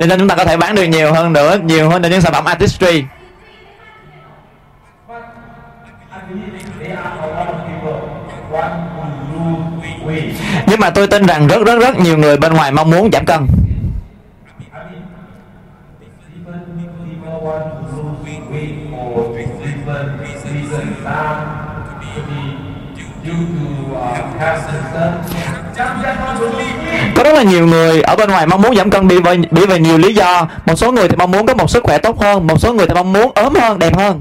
cho 0.00 0.06
nên 0.06 0.18
chúng 0.18 0.28
ta 0.28 0.34
có 0.36 0.44
thể 0.44 0.56
bán 0.56 0.74
được 0.74 0.84
nhiều 0.84 1.12
hơn 1.12 1.32
nữa, 1.32 1.56
nhiều 1.64 1.90
hơn 1.90 2.02
những 2.02 2.20
sản 2.20 2.32
phẩm 2.32 2.44
artistry. 2.44 3.04
Nhưng 10.66 10.80
mà 10.80 10.90
tôi 10.90 11.06
tin 11.06 11.26
rằng 11.26 11.46
rất 11.46 11.66
rất 11.66 11.78
rất 11.80 11.98
nhiều 11.98 12.18
người 12.18 12.36
bên 12.36 12.52
ngoài 12.52 12.72
mong 12.72 12.90
muốn 12.90 13.10
giảm 13.12 13.24
cân. 13.24 13.46
Có 27.14 27.24
rất 27.24 27.34
là 27.34 27.42
nhiều 27.42 27.66
người 27.66 28.02
ở 28.02 28.16
bên 28.16 28.30
ngoài 28.30 28.46
mong 28.46 28.62
muốn 28.62 28.76
giảm 28.76 28.90
cân 28.90 29.08
vì 29.08 29.20
vì, 29.20 29.36
vì 29.50 29.66
vì 29.66 29.78
nhiều 29.78 29.98
lý 29.98 30.14
do. 30.14 30.48
Một 30.66 30.76
số 30.76 30.92
người 30.92 31.08
thì 31.08 31.16
mong 31.16 31.30
muốn 31.30 31.46
có 31.46 31.54
một 31.54 31.70
sức 31.70 31.82
khỏe 31.84 31.98
tốt 31.98 32.20
hơn 32.20 32.46
một 32.46 32.60
số 32.60 32.72
người 32.72 32.86
thì 32.86 32.94
mong 32.94 33.12
muốn 33.12 33.32
ốm 33.34 33.54
hơn 33.54 33.78
đẹp 33.78 33.96
hơn. 33.96 34.20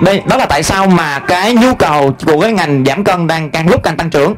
Đây 0.00 0.22
đó 0.28 0.36
là 0.36 0.46
tại 0.46 0.62
sao 0.62 0.86
mà 0.86 1.18
cái 1.18 1.54
nhu 1.54 1.74
cầu 1.74 2.14
của 2.26 2.40
cái 2.40 2.52
ngành 2.52 2.84
giảm 2.84 3.04
cân 3.04 3.26
đang 3.26 3.50
càng 3.50 3.68
lúc 3.68 3.82
càng 3.82 3.96
tăng 3.96 4.10
trưởng 4.10 4.34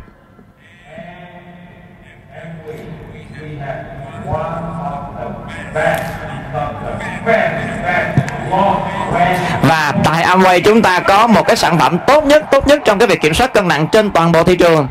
và 9.62 9.92
tại 10.04 10.24
Amway 10.24 10.60
chúng 10.64 10.82
ta 10.82 11.00
có 11.00 11.26
một 11.26 11.46
cái 11.46 11.56
sản 11.56 11.78
phẩm 11.78 11.98
tốt 12.06 12.24
nhất 12.24 12.44
tốt 12.50 12.66
nhất 12.66 12.82
trong 12.84 12.98
cái 12.98 13.08
việc 13.08 13.20
kiểm 13.20 13.34
soát 13.34 13.52
cân 13.54 13.68
nặng 13.68 13.86
trên 13.92 14.10
toàn 14.10 14.32
bộ 14.32 14.42
thị 14.42 14.56
trường. 14.56 14.88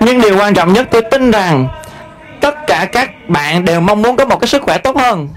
Nhưng 0.00 0.20
điều 0.20 0.38
quan 0.38 0.54
trọng 0.54 0.72
nhất 0.72 0.86
tôi 0.90 1.02
tin 1.02 1.30
rằng 1.30 1.68
tất 2.40 2.66
cả 2.66 2.86
các 2.92 3.28
bạn 3.28 3.64
đều 3.64 3.80
mong 3.80 4.02
muốn 4.02 4.16
có 4.16 4.24
một 4.24 4.40
cái 4.40 4.48
sức 4.48 4.62
khỏe 4.62 4.78
tốt 4.78 4.96
hơn. 4.96 5.28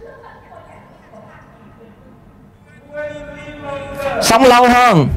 Sống 4.22 4.44
lâu 4.44 4.68
hơn. 4.68 5.08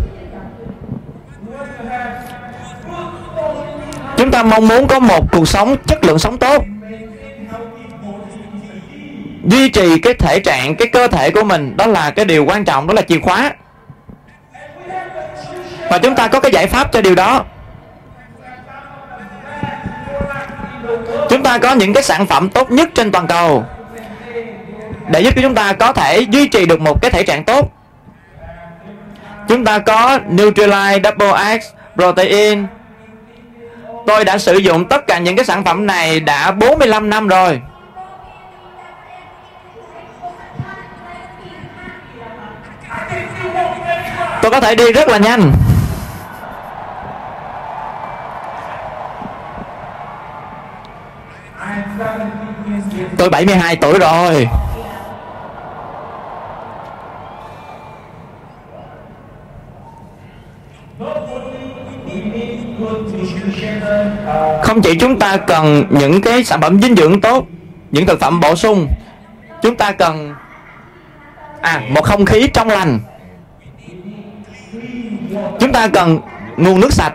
Chúng 4.19 4.31
ta 4.31 4.43
mong 4.43 4.69
muốn 4.69 4.87
có 4.87 4.99
một 4.99 5.25
cuộc 5.33 5.49
sống 5.49 5.77
chất 5.87 6.05
lượng 6.05 6.19
sống 6.19 6.39
tốt. 6.39 6.65
Duy 9.45 9.69
trì 9.69 9.99
cái 9.99 10.15
thể 10.15 10.41
trạng, 10.41 10.77
cái 10.77 10.89
cơ 10.89 11.09
thể 11.09 11.31
của 11.31 11.45
mình, 11.45 11.77
đó 11.77 11.87
là 11.87 12.11
cái 12.11 12.25
điều 12.25 12.45
quan 12.45 12.65
trọng, 12.65 12.87
đó 12.87 12.95
là 12.95 13.03
chìa 13.03 13.19
khóa. 13.19 13.53
Và 15.91 15.99
chúng 15.99 16.15
ta 16.15 16.29
có 16.29 16.41
cái 16.41 16.53
giải 16.53 16.67
pháp 16.67 16.93
cho 16.93 17.03
điều 17.03 17.15
đó. 17.15 17.45
Chúng 21.31 21.43
ta 21.43 21.59
có 21.59 21.75
những 21.75 21.93
cái 21.93 22.03
sản 22.03 22.27
phẩm 22.27 22.49
tốt 22.49 22.71
nhất 22.71 22.89
trên 22.95 23.13
toàn 23.13 23.27
cầu 23.27 23.65
để 25.09 25.21
giúp 25.21 25.35
cho 25.37 25.43
chúng 25.43 25.55
ta 25.55 25.73
có 25.73 25.93
thể 25.93 26.21
duy 26.21 26.49
trì 26.49 26.67
được 26.67 26.81
một 26.81 27.03
cái 27.03 27.11
thể 27.11 27.23
trạng 27.23 27.45
tốt. 27.45 27.73
Chúng 29.49 29.65
ta 29.65 29.79
có 29.79 30.19
Nutrilite 30.31 31.01
Double 31.05 31.59
X, 31.59 31.65
Protein 31.97 32.67
tôi 34.07 34.25
đã 34.25 34.39
sử 34.39 34.57
dụng 34.57 34.89
tất 34.89 35.07
cả 35.07 35.19
những 35.19 35.37
cái 35.37 35.45
sản 35.45 35.65
phẩm 35.65 35.87
này 35.87 36.21
đã 36.21 36.51
45 36.51 37.11
năm 37.11 37.29
rồi. 37.29 37.61
Tôi 44.43 44.51
có 44.51 44.61
thể 44.61 44.75
đi 44.75 44.93
rất 44.93 45.09
là 45.09 45.19
nhanh. 45.19 45.53
Tôi 53.19 53.31
72 53.31 53.77
tuổi 53.77 53.99
rồi. 53.99 54.49
Không 64.79 64.83
chỉ 64.83 64.99
chúng 64.99 65.19
ta 65.19 65.37
cần 65.37 65.85
những 65.91 66.21
cái 66.21 66.45
sản 66.45 66.61
phẩm 66.61 66.83
dinh 66.83 66.97
dưỡng 66.97 67.21
tốt, 67.21 67.47
những 67.91 68.07
thực 68.07 68.21
phẩm 68.21 68.41
bổ 68.41 68.57
sung, 68.57 68.89
chúng 69.63 69.77
ta 69.77 69.93
cần 69.93 70.35
à 71.61 71.83
một 71.89 72.05
không 72.05 72.25
khí 72.25 72.49
trong 72.55 72.69
lành. 72.69 73.01
Chúng 75.61 75.73
ta 75.73 75.89
cần 75.89 76.21
nguồn 76.57 76.81
nước 76.81 76.93
sạch. 76.93 77.13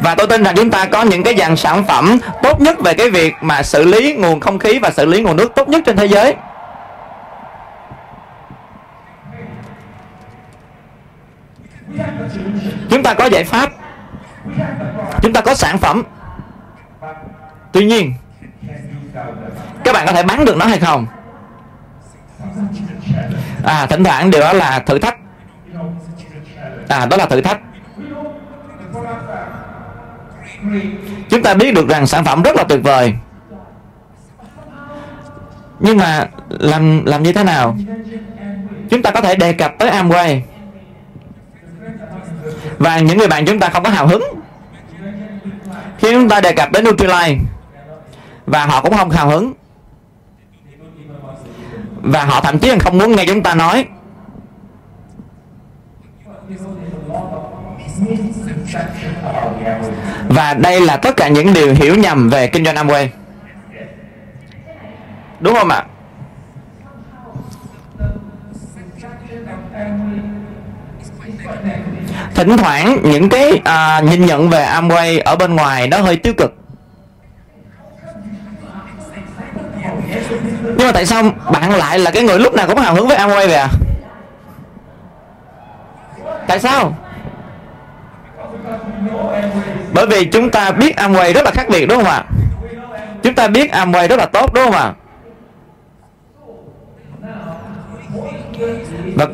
Và 0.00 0.14
tôi 0.14 0.26
tin 0.26 0.44
rằng 0.44 0.54
chúng 0.56 0.70
ta 0.70 0.84
có 0.84 1.02
những 1.02 1.22
cái 1.22 1.36
dàn 1.38 1.56
sản 1.56 1.84
phẩm 1.84 2.18
tốt 2.42 2.60
nhất 2.60 2.80
về 2.80 2.94
cái 2.94 3.10
việc 3.10 3.34
mà 3.40 3.62
xử 3.62 3.84
lý 3.84 4.14
nguồn 4.14 4.40
không 4.40 4.58
khí 4.58 4.78
và 4.78 4.90
xử 4.90 5.06
lý 5.06 5.22
nguồn 5.22 5.36
nước 5.36 5.52
tốt 5.54 5.68
nhất 5.68 5.82
trên 5.86 5.96
thế 5.96 6.06
giới. 6.06 6.34
Chúng 12.90 13.02
ta 13.02 13.14
có 13.14 13.26
giải 13.26 13.44
pháp. 13.44 13.70
Chúng 15.22 15.32
ta 15.32 15.40
có 15.40 15.54
sản 15.54 15.78
phẩm. 15.78 16.02
Tuy 17.72 17.84
nhiên, 17.84 18.14
các 19.84 19.92
bạn 19.92 20.06
có 20.06 20.12
thể 20.12 20.22
bán 20.22 20.44
được 20.44 20.56
nó 20.56 20.66
hay 20.66 20.78
không? 20.78 21.06
À 23.64 23.86
thỉnh 23.86 24.04
thoảng 24.04 24.30
điều 24.30 24.40
đó 24.40 24.52
là 24.52 24.78
thử 24.78 24.98
thách. 24.98 25.16
À 26.88 27.06
đó 27.06 27.16
là 27.16 27.26
thử 27.26 27.40
thách. 27.40 27.60
Chúng 31.28 31.42
ta 31.42 31.54
biết 31.54 31.74
được 31.74 31.88
rằng 31.88 32.06
sản 32.06 32.24
phẩm 32.24 32.42
rất 32.42 32.56
là 32.56 32.64
tuyệt 32.68 32.80
vời. 32.82 33.14
Nhưng 35.80 35.96
mà 35.96 36.28
làm 36.48 37.04
làm 37.04 37.22
như 37.22 37.32
thế 37.32 37.44
nào? 37.44 37.76
Chúng 38.90 39.02
ta 39.02 39.10
có 39.10 39.20
thể 39.20 39.34
đề 39.34 39.52
cập 39.52 39.74
tới 39.78 39.90
Amway 39.90 40.40
và 42.78 42.98
những 42.98 43.18
người 43.18 43.28
bạn 43.28 43.44
chúng 43.46 43.58
ta 43.58 43.68
không 43.68 43.82
có 43.82 43.90
hào 43.90 44.06
hứng. 44.06 44.22
Khi 45.98 46.12
chúng 46.12 46.28
ta 46.28 46.40
đề 46.40 46.52
cập 46.52 46.72
đến 46.72 46.84
Nutrilite 46.84 47.36
và 48.46 48.66
họ 48.66 48.80
cũng 48.80 48.96
không 48.96 49.10
hào 49.10 49.28
hứng. 49.28 49.52
Và 52.02 52.24
họ 52.24 52.40
thậm 52.40 52.58
chí 52.58 52.68
là 52.68 52.76
không 52.80 52.98
muốn 52.98 53.16
nghe 53.16 53.26
chúng 53.26 53.42
ta 53.42 53.54
nói. 53.54 53.86
Và 60.28 60.54
đây 60.54 60.80
là 60.80 60.96
tất 60.96 61.16
cả 61.16 61.28
những 61.28 61.54
điều 61.54 61.74
hiểu 61.74 61.94
nhầm 61.94 62.28
về 62.28 62.46
kinh 62.46 62.64
doanh 62.64 62.76
Amway. 62.76 63.08
Đúng 65.40 65.54
không 65.54 65.68
ạ? 65.68 65.84
Thỉnh 72.38 72.56
thoảng 72.56 73.00
những 73.02 73.28
cái 73.28 73.60
à, 73.64 74.00
nhìn 74.00 74.26
nhận 74.26 74.48
về 74.48 74.66
Amway 74.74 75.20
ở 75.24 75.36
bên 75.36 75.56
ngoài 75.56 75.88
nó 75.88 75.98
hơi 75.98 76.16
tiêu 76.16 76.34
cực. 76.36 76.54
Nhưng 80.62 80.86
mà 80.86 80.92
tại 80.92 81.06
sao 81.06 81.22
bạn 81.52 81.74
lại 81.74 81.98
là 81.98 82.10
cái 82.10 82.22
người 82.22 82.38
lúc 82.38 82.54
nào 82.54 82.66
cũng 82.66 82.78
hào 82.78 82.94
hứng 82.94 83.08
với 83.08 83.16
Amway 83.16 83.46
vậy 83.46 83.54
à 83.54 83.68
tại 86.48 86.60
sao? 86.60 86.96
Bởi 89.92 90.06
vì 90.06 90.24
chúng 90.24 90.50
ta 90.50 90.70
biết 90.70 90.96
Amway 90.96 91.32
rất 91.32 91.44
là 91.44 91.50
khác 91.50 91.66
biệt 91.70 91.86
đúng 91.86 91.98
không 91.98 92.06
ạ? 92.06 92.24
Chúng 93.22 93.34
ta 93.34 93.48
biết 93.48 93.70
Amway 93.72 94.08
rất 94.08 94.18
là 94.18 94.26
tốt 94.26 94.54
đúng 94.54 94.64
không 94.64 94.74
ạ? 94.74 94.92
Và, 99.16 99.26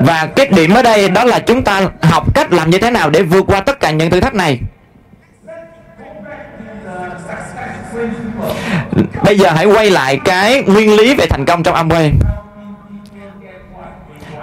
và 0.00 0.28
cái 0.36 0.46
điểm 0.46 0.74
ở 0.74 0.82
đây 0.82 1.08
đó 1.08 1.24
là 1.24 1.38
chúng 1.38 1.64
ta 1.64 1.82
học 2.02 2.34
cách 2.34 2.52
làm 2.52 2.70
như 2.70 2.78
thế 2.78 2.90
nào 2.90 3.10
để 3.10 3.22
vượt 3.22 3.44
qua 3.46 3.60
tất 3.60 3.80
cả 3.80 3.90
những 3.90 4.10
thử 4.10 4.20
thách 4.20 4.34
này. 4.34 4.60
Bây 9.24 9.38
giờ 9.38 9.50
hãy 9.50 9.66
quay 9.66 9.90
lại 9.90 10.20
cái 10.24 10.62
nguyên 10.62 10.96
lý 10.96 11.14
về 11.14 11.26
thành 11.26 11.44
công 11.44 11.62
trong 11.62 11.74
Amway 11.74 12.10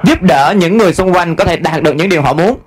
giúp 0.04 0.22
đỡ 0.22 0.54
những 0.58 0.78
người 0.78 0.94
xung 0.94 1.14
quanh 1.14 1.36
có 1.36 1.46
thể 1.46 1.58
đạt 1.58 1.84
được 1.84 1.96
những 1.96 2.10
điều 2.10 2.22
họ 2.22 2.34
muốn. 2.34 2.60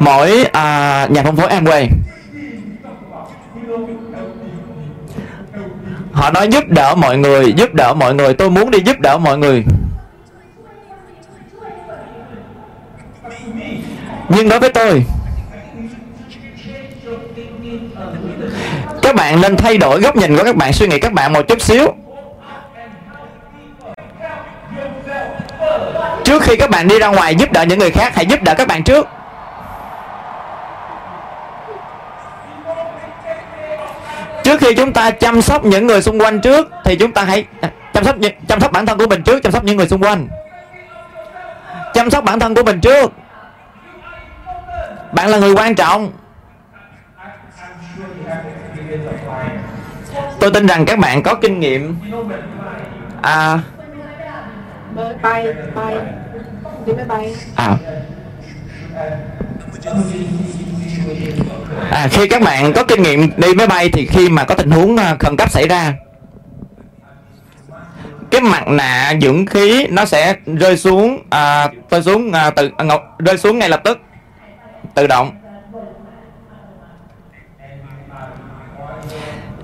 Mỗi 0.00 0.44
à, 0.52 1.06
nhà 1.10 1.22
phân 1.22 1.36
phối 1.36 1.48
Amway 1.48 1.88
họ 6.22 6.30
nói 6.30 6.48
giúp 6.48 6.64
đỡ 6.68 6.94
mọi 6.94 7.18
người, 7.18 7.52
giúp 7.52 7.74
đỡ 7.74 7.94
mọi 7.94 8.14
người. 8.14 8.34
Tôi 8.34 8.50
muốn 8.50 8.70
đi 8.70 8.78
giúp 8.84 9.00
đỡ 9.00 9.18
mọi 9.18 9.38
người. 9.38 9.64
Nhưng 14.28 14.48
đối 14.48 14.60
với 14.60 14.68
tôi, 14.68 15.04
các 19.02 19.14
bạn 19.14 19.40
nên 19.40 19.56
thay 19.56 19.78
đổi 19.78 20.00
góc 20.00 20.16
nhìn 20.16 20.36
của 20.36 20.44
các 20.44 20.56
bạn, 20.56 20.72
suy 20.72 20.86
nghĩ 20.86 20.98
các 20.98 21.12
bạn 21.12 21.32
một 21.32 21.42
chút 21.48 21.62
xíu. 21.62 21.86
Trước 26.24 26.42
khi 26.42 26.56
các 26.56 26.70
bạn 26.70 26.88
đi 26.88 26.98
ra 26.98 27.08
ngoài 27.08 27.34
giúp 27.34 27.52
đỡ 27.52 27.62
những 27.62 27.78
người 27.78 27.90
khác, 27.90 28.12
hãy 28.16 28.26
giúp 28.26 28.42
đỡ 28.42 28.54
các 28.54 28.68
bạn 28.68 28.82
trước. 28.82 29.08
Trước 34.52 34.60
khi 34.60 34.74
chúng 34.74 34.92
ta 34.92 35.10
chăm 35.10 35.42
sóc 35.42 35.64
những 35.64 35.86
người 35.86 36.02
xung 36.02 36.20
quanh 36.20 36.40
trước 36.40 36.68
thì 36.84 36.96
chúng 36.96 37.12
ta 37.12 37.24
hãy 37.24 37.44
chăm 37.92 38.04
sóc 38.04 38.16
chăm 38.48 38.60
sóc 38.60 38.72
bản 38.72 38.86
thân 38.86 38.98
của 38.98 39.06
mình 39.06 39.22
trước 39.22 39.42
chăm 39.42 39.52
sóc 39.52 39.64
những 39.64 39.76
người 39.76 39.88
xung 39.88 40.02
quanh. 40.02 40.28
Chăm 41.94 42.10
sóc 42.10 42.24
bản 42.24 42.40
thân 42.40 42.54
của 42.54 42.62
mình 42.62 42.80
trước. 42.80 43.12
Bạn 45.12 45.28
là 45.28 45.38
người 45.38 45.54
quan 45.54 45.74
trọng. 45.74 46.12
Tôi 50.40 50.50
tin 50.50 50.66
rằng 50.66 50.84
các 50.86 50.98
bạn 50.98 51.22
có 51.22 51.34
kinh 51.34 51.60
nghiệm. 51.60 51.96
À. 53.22 53.58
Bay 55.22 55.46
bay 55.74 55.96
đi 56.86 56.92
máy 56.92 57.04
bay 57.04 57.34
à 57.56 57.76
à 61.90 62.08
khi 62.10 62.28
các 62.28 62.42
bạn 62.42 62.72
có 62.72 62.84
kinh 62.84 63.02
nghiệm 63.02 63.30
đi 63.36 63.54
máy 63.54 63.66
bay 63.66 63.88
thì 63.88 64.06
khi 64.06 64.28
mà 64.28 64.44
có 64.44 64.54
tình 64.54 64.70
huống 64.70 64.96
à, 64.96 65.16
khẩn 65.18 65.36
cấp 65.36 65.50
xảy 65.50 65.68
ra 65.68 65.94
cái 68.30 68.40
mặt 68.40 68.68
nạ 68.68 69.12
dưỡng 69.20 69.46
khí 69.46 69.86
nó 69.90 70.04
sẽ 70.04 70.34
rơi 70.46 70.76
xuống 70.76 71.22
à, 71.30 71.68
rơi 71.90 72.02
xuống 72.02 72.32
à, 72.32 72.50
từ 72.50 72.70
à, 72.76 72.84
ngọc 72.84 73.02
rơi 73.18 73.38
xuống 73.38 73.58
ngay 73.58 73.68
lập 73.68 73.80
tức 73.84 73.98
tự 74.94 75.06
động 75.06 75.30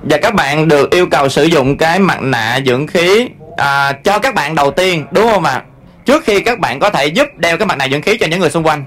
và 0.02 0.18
các 0.22 0.34
bạn 0.34 0.68
được 0.68 0.90
yêu 0.90 1.06
cầu 1.10 1.28
sử 1.28 1.44
dụng 1.44 1.76
cái 1.76 1.98
mặt 1.98 2.22
nạ 2.22 2.60
dưỡng 2.66 2.86
khí 2.86 3.28
à, 3.56 3.92
cho 3.92 4.18
các 4.18 4.34
bạn 4.34 4.54
đầu 4.54 4.70
tiên 4.70 5.06
đúng 5.10 5.30
không 5.30 5.44
ạ 5.44 5.52
à? 5.52 5.64
trước 6.04 6.24
khi 6.24 6.40
các 6.40 6.58
bạn 6.58 6.80
có 6.80 6.90
thể 6.90 7.06
giúp 7.06 7.28
đeo 7.36 7.56
cái 7.56 7.66
mặt 7.66 7.78
nạ 7.78 7.88
dưỡng 7.90 8.02
khí 8.02 8.18
cho 8.18 8.26
những 8.26 8.40
người 8.40 8.50
xung 8.50 8.66
quanh 8.66 8.84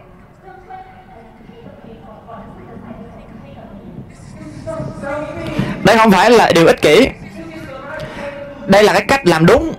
đây 5.92 5.98
không 5.98 6.12
phải 6.12 6.32
là 6.32 6.52
điều 6.56 6.68
ích 6.68 6.82
kỷ. 6.82 7.10
Đây 8.66 8.84
là 8.84 8.94
cái 8.94 9.02
cách 9.02 9.28
làm 9.28 9.46
đúng. 9.46 9.74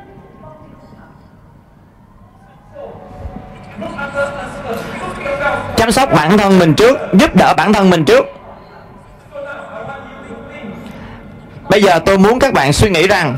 Chăm 5.76 5.92
sóc 5.92 6.12
bản 6.12 6.38
thân 6.38 6.58
mình 6.58 6.74
trước, 6.74 6.98
giúp 7.12 7.36
đỡ 7.36 7.54
bản 7.56 7.72
thân 7.72 7.90
mình 7.90 8.04
trước. 8.04 8.26
Bây 11.70 11.82
giờ 11.82 11.98
tôi 11.98 12.18
muốn 12.18 12.38
các 12.38 12.52
bạn 12.52 12.72
suy 12.72 12.90
nghĩ 12.90 13.08
rằng, 13.08 13.36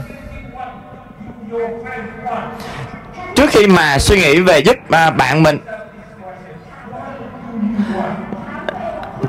trước 3.35 3.51
khi 3.51 3.67
mà 3.67 3.99
suy 3.99 4.21
nghĩ 4.21 4.41
về 4.41 4.59
giúp 4.59 4.77
à, 4.91 5.11
bạn 5.11 5.43
mình, 5.43 5.59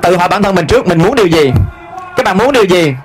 tự 0.01 0.17
hỏi 0.17 0.27
bản 0.27 0.43
thân 0.43 0.55
mình 0.55 0.67
trước, 0.67 0.87
mình 0.87 1.03
muốn 1.03 1.15
điều 1.15 1.27
gì? 1.27 1.51
Các 2.15 2.25
bạn 2.25 2.37
muốn 2.37 2.51
điều 2.51 2.63
gì? 2.63 2.95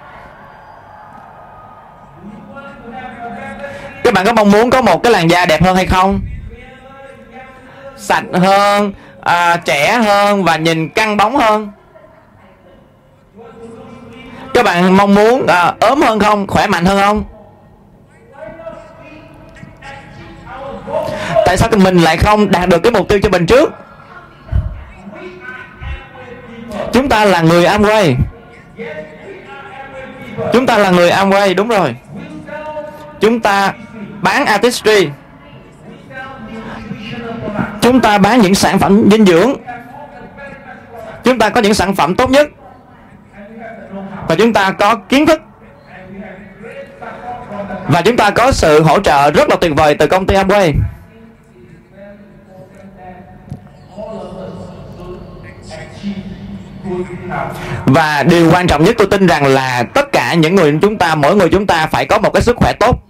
Các 4.11 4.15
bạn 4.15 4.27
có 4.27 4.33
mong 4.33 4.51
muốn 4.51 4.71
có 4.71 4.83
một 4.83 5.03
cái 5.03 5.13
làn 5.13 5.31
da 5.31 5.47
đẹp 5.47 5.63
hơn 5.63 5.77
hay 5.77 5.87
không? 5.87 6.21
Sạch 7.97 8.25
hơn 8.33 8.93
à, 9.21 9.57
trẻ 9.57 9.93
hơn 9.93 10.45
và 10.45 10.57
nhìn 10.57 10.89
căng 10.89 11.17
bóng 11.17 11.37
hơn. 11.37 11.71
Các 14.55 14.65
bạn 14.65 14.97
mong 14.97 15.15
muốn 15.15 15.47
à, 15.47 15.75
ốm 15.81 16.03
hơn 16.03 16.19
không? 16.19 16.47
Khỏe 16.47 16.67
mạnh 16.67 16.85
hơn 16.85 17.01
không? 17.01 17.25
Tại 21.47 21.57
sao 21.57 21.71
mình 21.77 21.99
lại 21.99 22.17
không 22.17 22.51
đạt 22.51 22.69
được 22.69 22.79
cái 22.83 22.93
mục 22.93 23.09
tiêu 23.09 23.19
cho 23.23 23.29
mình 23.29 23.47
trước? 23.47 23.73
Chúng 26.93 27.09
ta 27.09 27.25
là 27.25 27.41
người 27.41 27.65
Amway. 27.65 28.15
Chúng 30.53 30.67
ta 30.67 30.79
là 30.79 30.91
người 30.91 31.11
Amway 31.11 31.55
đúng 31.55 31.69
rồi. 31.69 31.95
Chúng 33.21 33.41
ta 33.41 33.73
bán 34.23 34.47
artistry. 34.47 35.09
Chúng 37.81 38.01
ta 38.01 38.19
bán 38.19 38.41
những 38.41 38.55
sản 38.55 38.79
phẩm 38.79 39.09
dinh 39.11 39.27
dưỡng. 39.27 39.55
Chúng 41.25 41.39
ta 41.39 41.49
có 41.49 41.61
những 41.61 41.75
sản 41.75 41.95
phẩm 41.95 42.15
tốt 42.15 42.31
nhất. 42.31 42.49
Và 44.29 44.35
chúng 44.39 44.53
ta 44.53 44.71
có 44.73 44.97
kiến 44.97 45.27
thức. 45.27 45.41
Và 47.89 48.03
chúng 48.03 48.17
ta 48.17 48.31
có 48.31 48.53
sự 48.53 48.83
hỗ 48.83 49.01
trợ 49.01 49.31
rất 49.31 49.49
là 49.49 49.57
tuyệt 49.61 49.73
vời 49.77 49.95
từ 49.95 50.07
công 50.07 50.27
ty 50.27 50.35
Amway. 50.35 50.73
Và 57.85 58.23
điều 58.23 58.51
quan 58.53 58.67
trọng 58.67 58.85
nhất 58.85 58.95
tôi 58.99 59.07
tin 59.11 59.27
rằng 59.27 59.47
là 59.47 59.83
tất 59.95 60.13
cả 60.13 60.35
những 60.35 60.55
người 60.55 60.79
chúng 60.83 60.99
ta, 60.99 61.15
mỗi 61.15 61.37
người 61.37 61.49
chúng 61.49 61.67
ta 61.67 61.87
phải 61.87 62.07
có 62.07 62.19
một 62.19 62.31
cái 62.31 62.43
sức 62.43 62.57
khỏe 62.57 62.73
tốt 62.81 63.10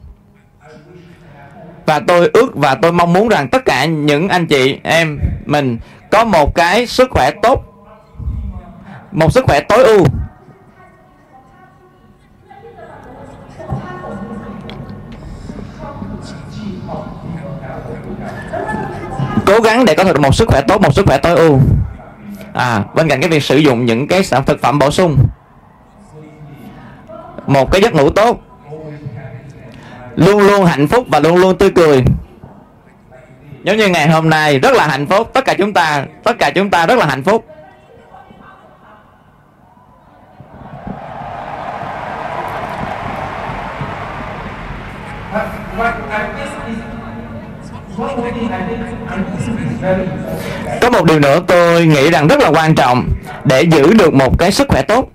và 1.87 2.01
tôi 2.07 2.31
ước 2.33 2.51
và 2.55 2.75
tôi 2.75 2.93
mong 2.93 3.13
muốn 3.13 3.29
rằng 3.29 3.49
tất 3.49 3.65
cả 3.65 3.85
những 3.85 4.29
anh 4.29 4.47
chị, 4.47 4.79
em, 4.83 5.19
mình 5.47 5.79
có 6.11 6.25
một 6.25 6.55
cái 6.55 6.87
sức 6.87 7.09
khỏe 7.11 7.31
tốt. 7.43 7.65
Một 9.13 9.33
sức 9.33 9.45
khỏe 9.45 9.61
tối 9.61 9.85
ưu. 9.85 10.05
Cố 19.47 19.61
gắng 19.61 19.85
để 19.85 19.95
có 19.95 20.05
được 20.05 20.21
một 20.21 20.35
sức 20.35 20.49
khỏe 20.49 20.61
tốt, 20.61 20.83
một 20.83 20.95
sức 20.95 21.07
khỏe 21.07 21.19
tối 21.19 21.37
ưu. 21.37 21.59
À 22.55 22.85
bên 22.95 23.09
cạnh 23.09 23.21
cái 23.21 23.31
việc 23.31 23.43
sử 23.43 23.57
dụng 23.57 23.85
những 23.85 24.07
cái 24.07 24.25
sản 24.25 24.45
thực 24.45 24.63
phẩm 24.63 24.79
bổ 24.79 24.91
sung. 24.91 25.17
Một 27.47 27.73
cái 27.73 27.83
giấc 27.83 27.95
ngủ 27.95 28.11
tốt 28.11 28.39
luôn 30.21 30.47
luôn 30.47 30.65
hạnh 30.65 30.87
phúc 30.87 31.07
và 31.09 31.21
luôn 31.21 31.37
luôn 31.37 31.59
tươi 31.59 31.71
cười. 31.71 32.05
Giống 33.63 33.77
như 33.77 33.89
ngày 33.89 34.09
hôm 34.09 34.31
nay, 34.31 34.59
rất 34.59 34.73
là 34.73 34.89
hạnh 34.89 35.07
phúc. 35.07 35.31
Tất 35.35 35.45
cả 35.45 35.55
chúng 35.59 35.73
ta, 35.73 36.05
tất 36.25 36.39
cả 36.39 36.51
chúng 36.55 36.71
ta 36.71 36.87
rất 36.87 36.99
là 36.99 37.07
hạnh 37.07 37.23
phúc. 37.23 37.45
Có 50.81 50.91
một 50.91 51.05
điều 51.05 51.19
nữa 51.19 51.41
tôi 51.47 51.87
nghĩ 51.87 52.11
rằng 52.11 52.29
rất 52.29 52.41
là 52.41 52.49
quan 52.49 52.75
trọng 52.75 53.09
để 53.45 53.63
giữ 53.63 53.95
được 53.95 54.15
một 54.15 54.39
cái 54.39 54.53
sức 54.53 54.69
khỏe 54.69 54.83
tốt. 54.83 55.11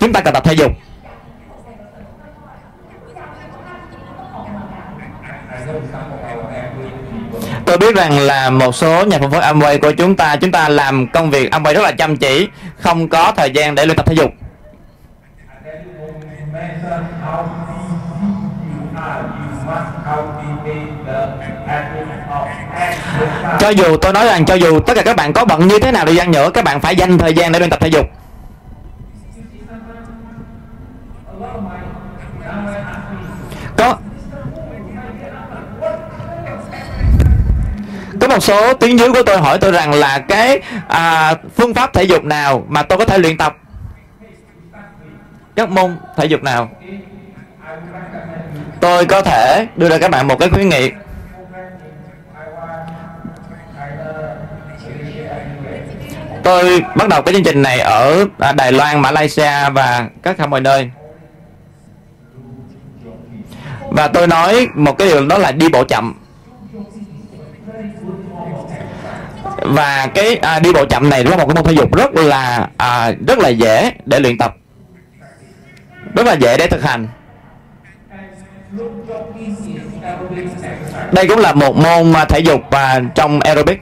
Chúng 0.00 0.12
ta 0.12 0.20
cần 0.20 0.34
tập 0.34 0.44
thể 0.44 0.52
dục. 0.52 0.72
Tôi 7.70 7.78
biết 7.78 7.94
rằng 7.94 8.18
là 8.18 8.50
một 8.50 8.74
số 8.74 9.06
nhà 9.06 9.18
phân 9.18 9.30
phối 9.30 9.40
Amway 9.40 9.78
của 9.80 9.92
chúng 9.92 10.16
ta 10.16 10.36
chúng 10.36 10.52
ta 10.52 10.68
làm 10.68 11.06
công 11.06 11.30
việc 11.30 11.52
Amway 11.52 11.74
rất 11.74 11.82
là 11.82 11.92
chăm 11.92 12.16
chỉ, 12.16 12.48
không 12.78 13.08
có 13.08 13.32
thời 13.36 13.50
gian 13.50 13.74
để 13.74 13.86
luyện 13.86 13.96
tập 13.96 14.06
thể 14.06 14.14
dục. 14.14 14.30
Cho 23.60 23.68
dù 23.68 23.96
tôi 23.96 24.12
nói 24.12 24.26
rằng 24.26 24.44
cho 24.44 24.54
dù 24.54 24.80
tất 24.80 24.94
cả 24.94 25.02
các 25.02 25.16
bạn 25.16 25.32
có 25.32 25.44
bận 25.44 25.68
như 25.68 25.78
thế 25.78 25.92
nào 25.92 26.04
đi 26.04 26.16
chăng 26.16 26.30
nữa, 26.30 26.50
các 26.54 26.64
bạn 26.64 26.80
phải 26.80 26.96
dành 26.96 27.18
thời 27.18 27.34
gian 27.34 27.52
để 27.52 27.58
luyện 27.58 27.70
tập 27.70 27.80
thể 27.80 27.88
dục 27.88 28.06
A 31.26 31.32
lot 31.40 31.50
of 31.54 31.60
my 31.60 31.76
Amway 32.46 32.74
athletes 32.74 33.30
có 33.76 33.96
có 38.20 38.28
một 38.28 38.40
số 38.40 38.74
tiếng 38.74 38.98
dưới 38.98 39.12
của 39.12 39.22
tôi 39.22 39.38
hỏi 39.38 39.58
tôi 39.58 39.72
rằng 39.72 39.94
là 39.94 40.18
cái 40.18 40.60
à, 40.88 41.34
phương 41.56 41.74
pháp 41.74 41.92
thể 41.92 42.02
dục 42.02 42.24
nào 42.24 42.64
mà 42.68 42.82
tôi 42.82 42.98
có 42.98 43.04
thể 43.04 43.18
luyện 43.18 43.38
tập? 43.38 43.56
Các 45.56 45.68
môn 45.68 45.96
thể 46.16 46.26
dục 46.26 46.42
nào? 46.42 46.70
Tôi 48.80 49.04
có 49.04 49.22
thể 49.22 49.66
đưa 49.76 49.88
ra 49.88 49.98
các 49.98 50.10
bạn 50.10 50.28
một 50.28 50.38
cái 50.38 50.48
khuyến 50.48 50.68
nghị. 50.68 50.90
Tôi 56.42 56.82
bắt 56.96 57.08
đầu 57.08 57.22
cái 57.22 57.34
chương 57.34 57.44
trình 57.44 57.62
này 57.62 57.78
ở 57.80 58.24
à, 58.38 58.52
Đài 58.52 58.72
Loan, 58.72 59.00
Malaysia 59.00 59.70
và 59.72 60.08
các 60.22 60.38
khắp 60.38 60.48
mọi 60.48 60.60
nơi. 60.60 60.90
Và 63.90 64.08
tôi 64.08 64.26
nói 64.26 64.66
một 64.74 64.98
cái 64.98 65.08
điều 65.08 65.26
đó 65.26 65.38
là 65.38 65.52
đi 65.52 65.68
bộ 65.68 65.84
chậm. 65.84 66.14
Và 69.60 70.06
cái 70.14 70.36
à, 70.36 70.58
đi 70.58 70.72
bộ 70.72 70.84
chậm 70.84 71.10
này 71.10 71.24
là 71.24 71.36
một 71.36 71.46
cái 71.46 71.54
môn 71.54 71.64
thể 71.64 71.72
dục 71.72 71.96
rất 71.96 72.14
là 72.14 72.68
à, 72.76 73.12
rất 73.26 73.38
là 73.38 73.48
dễ 73.48 73.92
để 74.06 74.20
luyện 74.20 74.38
tập. 74.38 74.56
Rất 76.16 76.26
là 76.26 76.32
dễ 76.32 76.56
để 76.58 76.66
thực 76.66 76.82
hành. 76.82 77.08
Đây 81.12 81.28
cũng 81.28 81.38
là 81.38 81.52
một 81.52 81.76
môn 81.76 82.12
à, 82.12 82.24
thể 82.24 82.38
dục 82.38 82.60
và 82.70 83.00
trong 83.14 83.40
aerobic. 83.40 83.80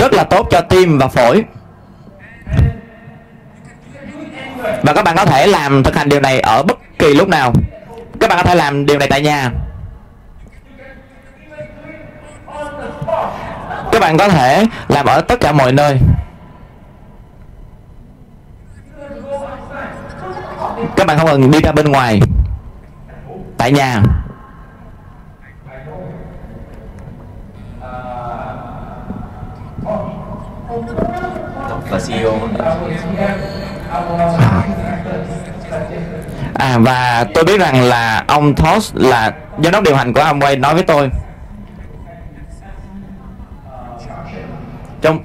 Rất 0.00 0.12
là 0.12 0.24
tốt 0.24 0.46
cho 0.50 0.60
tim 0.60 0.98
và 0.98 1.08
phổi. 1.08 1.44
Và 4.82 4.92
các 4.92 5.04
bạn 5.04 5.16
có 5.16 5.24
thể 5.24 5.46
làm 5.46 5.82
thực 5.82 5.96
hành 5.96 6.08
điều 6.08 6.20
này 6.20 6.40
ở 6.40 6.62
bất 6.62 6.78
kỳ 6.98 7.14
lúc 7.14 7.28
nào. 7.28 7.52
Các 8.20 8.28
bạn 8.28 8.38
có 8.38 8.42
thể 8.42 8.54
làm 8.54 8.86
điều 8.86 8.98
này 8.98 9.08
tại 9.10 9.20
nhà. 9.20 9.50
Các 13.92 14.00
bạn 14.00 14.18
có 14.18 14.28
thể 14.28 14.64
làm 14.88 15.06
ở 15.06 15.20
tất 15.20 15.40
cả 15.40 15.52
mọi 15.52 15.72
nơi. 15.72 15.98
Các 20.96 21.06
bạn 21.06 21.18
không 21.18 21.26
cần 21.26 21.50
đi 21.50 21.60
ra 21.60 21.72
bên 21.72 21.92
ngoài. 21.92 22.20
Tại 23.58 23.72
nhà. 23.72 24.02
À 36.54 36.78
và 36.78 37.24
tôi 37.34 37.44
biết 37.44 37.60
rằng 37.60 37.82
là 37.82 38.24
ông 38.28 38.54
thos 38.54 38.90
là 38.94 39.32
giám 39.62 39.72
đốc 39.72 39.82
điều 39.82 39.96
hành 39.96 40.12
của 40.12 40.20
Amway 40.20 40.60
nói 40.60 40.74
với 40.74 40.82
tôi. 40.82 41.10
Trong 45.02 45.18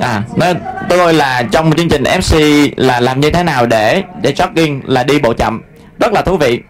à 0.00 0.22
nói 0.36 0.54
tôi 0.88 1.14
là 1.14 1.42
trong 1.52 1.72
chương 1.72 1.88
trình 1.88 2.02
FC 2.02 2.68
là 2.76 3.00
làm 3.00 3.20
như 3.20 3.30
thế 3.30 3.42
nào 3.42 3.66
để 3.66 4.02
để 4.22 4.32
jogging 4.32 4.80
là 4.84 5.04
đi 5.04 5.18
bộ 5.18 5.32
chậm. 5.32 5.62
Rất 6.00 6.12
là 6.12 6.22
thú 6.22 6.36
vị. 6.36 6.60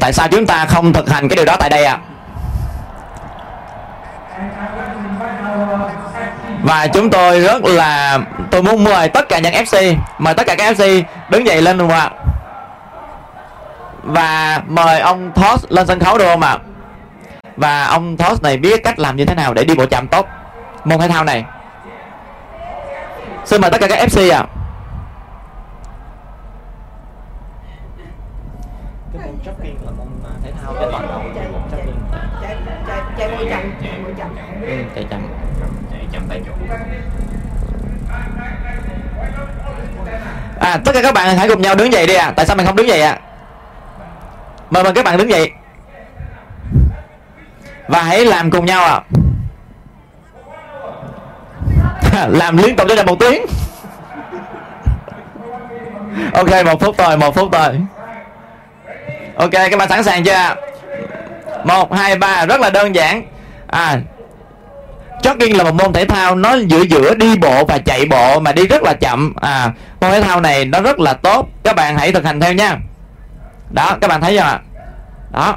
Tại 0.00 0.12
sao 0.12 0.28
chúng 0.28 0.46
ta 0.46 0.66
không 0.66 0.92
thực 0.92 1.10
hành 1.10 1.28
cái 1.28 1.36
điều 1.36 1.44
đó 1.44 1.56
tại 1.60 1.70
đây 1.70 1.84
ạ? 1.84 1.92
À? 1.92 2.00
và 6.62 6.86
chúng 6.86 7.10
tôi 7.10 7.40
rất 7.40 7.64
là 7.64 8.18
tôi 8.50 8.62
muốn 8.62 8.84
mời 8.84 9.08
tất 9.08 9.28
cả 9.28 9.38
những 9.38 9.52
FC 9.52 9.94
mời 10.18 10.34
tất 10.34 10.46
cả 10.46 10.54
các 10.54 10.76
FC 10.76 11.02
đứng 11.30 11.46
dậy 11.46 11.62
lên 11.62 11.78
luôn 11.78 11.90
ạ? 11.90 12.10
Và 14.02 14.62
mời 14.66 15.00
ông 15.00 15.32
Thos 15.34 15.64
lên 15.68 15.86
sân 15.86 16.00
khấu 16.00 16.18
được 16.18 16.24
không 16.24 16.42
ạ? 16.42 16.58
Và 17.56 17.84
ông 17.84 18.16
Thoss 18.16 18.42
này 18.42 18.56
biết 18.56 18.84
cách 18.84 18.98
làm 18.98 19.16
như 19.16 19.24
thế 19.24 19.34
nào 19.34 19.54
để 19.54 19.64
đi 19.64 19.74
bộ 19.74 19.86
chậm 19.86 20.08
tốt 20.08 20.26
môn 20.84 20.98
thể 20.98 21.08
thao 21.08 21.24
này. 21.24 21.44
Xin 23.44 23.60
mời 23.60 23.70
tất 23.70 23.80
cả 23.80 23.86
các 23.88 24.08
FC 24.08 24.34
ạ. 24.34 24.44
Cái 29.12 29.26
môn 29.26 29.36
jogging 29.44 29.84
là 29.84 29.90
môn 29.98 30.08
thể 30.44 30.52
thao 30.62 30.74
toàn 30.74 31.06
cầu 31.08 31.20
jogging 31.34 31.52
chạy 32.42 32.56
chạy 32.88 33.00
chạy 33.18 33.28
bộ 33.30 33.44
chậm 33.50 33.72
chạy 33.82 34.00
bộ 34.04 34.10
chậm. 34.18 34.36
Ừ, 34.62 34.76
chạy 34.94 35.04
chậm. 35.10 35.20
Chạy 35.92 36.06
chậm 36.12 36.22
tại 36.28 36.40
chỗ. 36.46 36.52
À 40.60 40.76
tất 40.84 40.92
cả 40.94 41.02
các 41.02 41.14
bạn 41.14 41.36
hãy 41.36 41.48
cùng 41.48 41.62
nhau 41.62 41.74
đứng 41.74 41.92
dậy 41.92 42.06
đi 42.06 42.14
à 42.14 42.32
tại 42.36 42.46
sao 42.46 42.56
mình 42.56 42.66
không 42.66 42.76
đứng 42.76 42.88
dậy 42.88 43.02
à 43.02 43.20
mời 44.70 44.84
mời 44.84 44.92
các 44.92 45.04
bạn 45.04 45.18
đứng 45.18 45.30
dậy 45.30 45.52
và 47.88 48.02
hãy 48.02 48.24
làm 48.24 48.50
cùng 48.50 48.66
nhau 48.66 48.84
à 48.84 49.00
làm 52.28 52.56
liên 52.56 52.76
tục 52.76 52.88
cho 52.96 53.02
một 53.02 53.16
tiếng. 53.20 53.46
Ok, 56.32 56.64
một 56.64 56.80
phút 56.80 56.98
rồi 56.98 57.16
một 57.16 57.34
phút 57.34 57.52
rồi 57.52 57.80
ok, 59.36 59.50
các 59.50 59.76
bạn 59.78 59.88
sẵn 59.88 60.04
sàng 60.04 60.24
chưa 60.24 60.54
một, 61.64 61.92
hai, 61.92 62.16
ba, 62.16 62.46
rất 62.46 62.60
là 62.60 62.70
đơn 62.70 62.94
giản. 62.94 63.22
À 63.66 63.98
jogging 65.22 65.56
là 65.56 65.64
một 65.64 65.74
môn 65.74 65.92
thể 65.92 66.04
thao 66.04 66.34
nó 66.34 66.54
giữa 66.54 66.82
giữa 66.82 67.14
đi 67.14 67.36
bộ 67.36 67.64
và 67.64 67.78
chạy 67.78 68.06
bộ 68.06 68.40
mà 68.40 68.52
đi 68.52 68.66
rất 68.66 68.82
là 68.82 68.92
chậm. 68.92 69.34
À 69.40 69.72
môn 70.00 70.10
thể 70.10 70.22
thao 70.22 70.40
này 70.40 70.64
nó 70.64 70.80
rất 70.80 70.98
là 70.98 71.12
tốt. 71.12 71.48
Các 71.64 71.76
bạn 71.76 71.98
hãy 71.98 72.12
thực 72.12 72.24
hành 72.24 72.40
theo 72.40 72.52
nha. 72.52 72.76
Đó, 73.70 73.96
các 74.00 74.08
bạn 74.08 74.20
thấy 74.20 74.36
chưa 74.36 74.42
ạ? 74.42 74.60
Đó. 75.32 75.56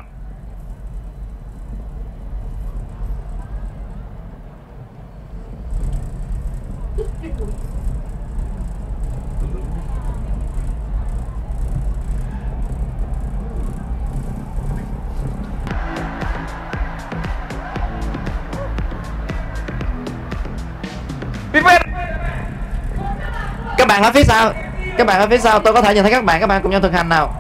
Các 23.77 23.87
bạn 23.87 24.03
ở 24.03 24.11
phía 24.11 24.23
sau. 24.23 24.51
Các 24.97 25.07
bạn 25.07 25.19
ở 25.19 25.27
phía 25.27 25.37
sau, 25.37 25.59
tôi 25.59 25.73
có 25.73 25.81
thể 25.81 25.93
nhìn 25.93 26.03
thấy 26.03 26.11
các 26.11 26.25
bạn. 26.25 26.39
Các 26.39 26.47
bạn 26.47 26.61
cùng 26.61 26.71
nhau 26.71 26.81
thực 26.81 26.93
hành 26.93 27.09
nào. 27.09 27.33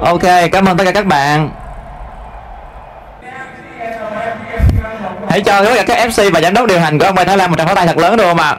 Ok, 0.00 0.22
cảm 0.52 0.68
ơn 0.68 0.76
tất 0.76 0.84
cả 0.84 0.92
các 0.92 1.06
bạn. 1.06 1.50
Hãy 5.28 5.40
cho 5.40 5.64
tất 5.64 5.72
cả 5.76 5.84
các 5.86 6.08
fc 6.08 6.32
và 6.32 6.40
giám 6.40 6.54
đốc 6.54 6.68
điều 6.68 6.80
hành 6.80 6.98
của 6.98 7.04
ông 7.04 7.14
Bày 7.14 7.24
Thái 7.24 7.36
Lan 7.36 7.50
một 7.50 7.56
tràng 7.56 7.66
pháo 7.66 7.76
tay 7.76 7.86
thật 7.86 7.98
lớn 7.98 8.16
được 8.16 8.24
không 8.24 8.38
ạ? 8.38 8.56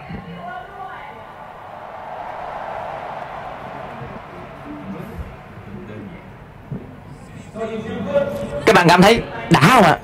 Các 8.66 8.76
bạn 8.76 8.88
cảm 8.89 9.02
thấy 9.02 9.22
đã 9.50 9.60
không 9.62 9.84
ạ. 9.84 9.98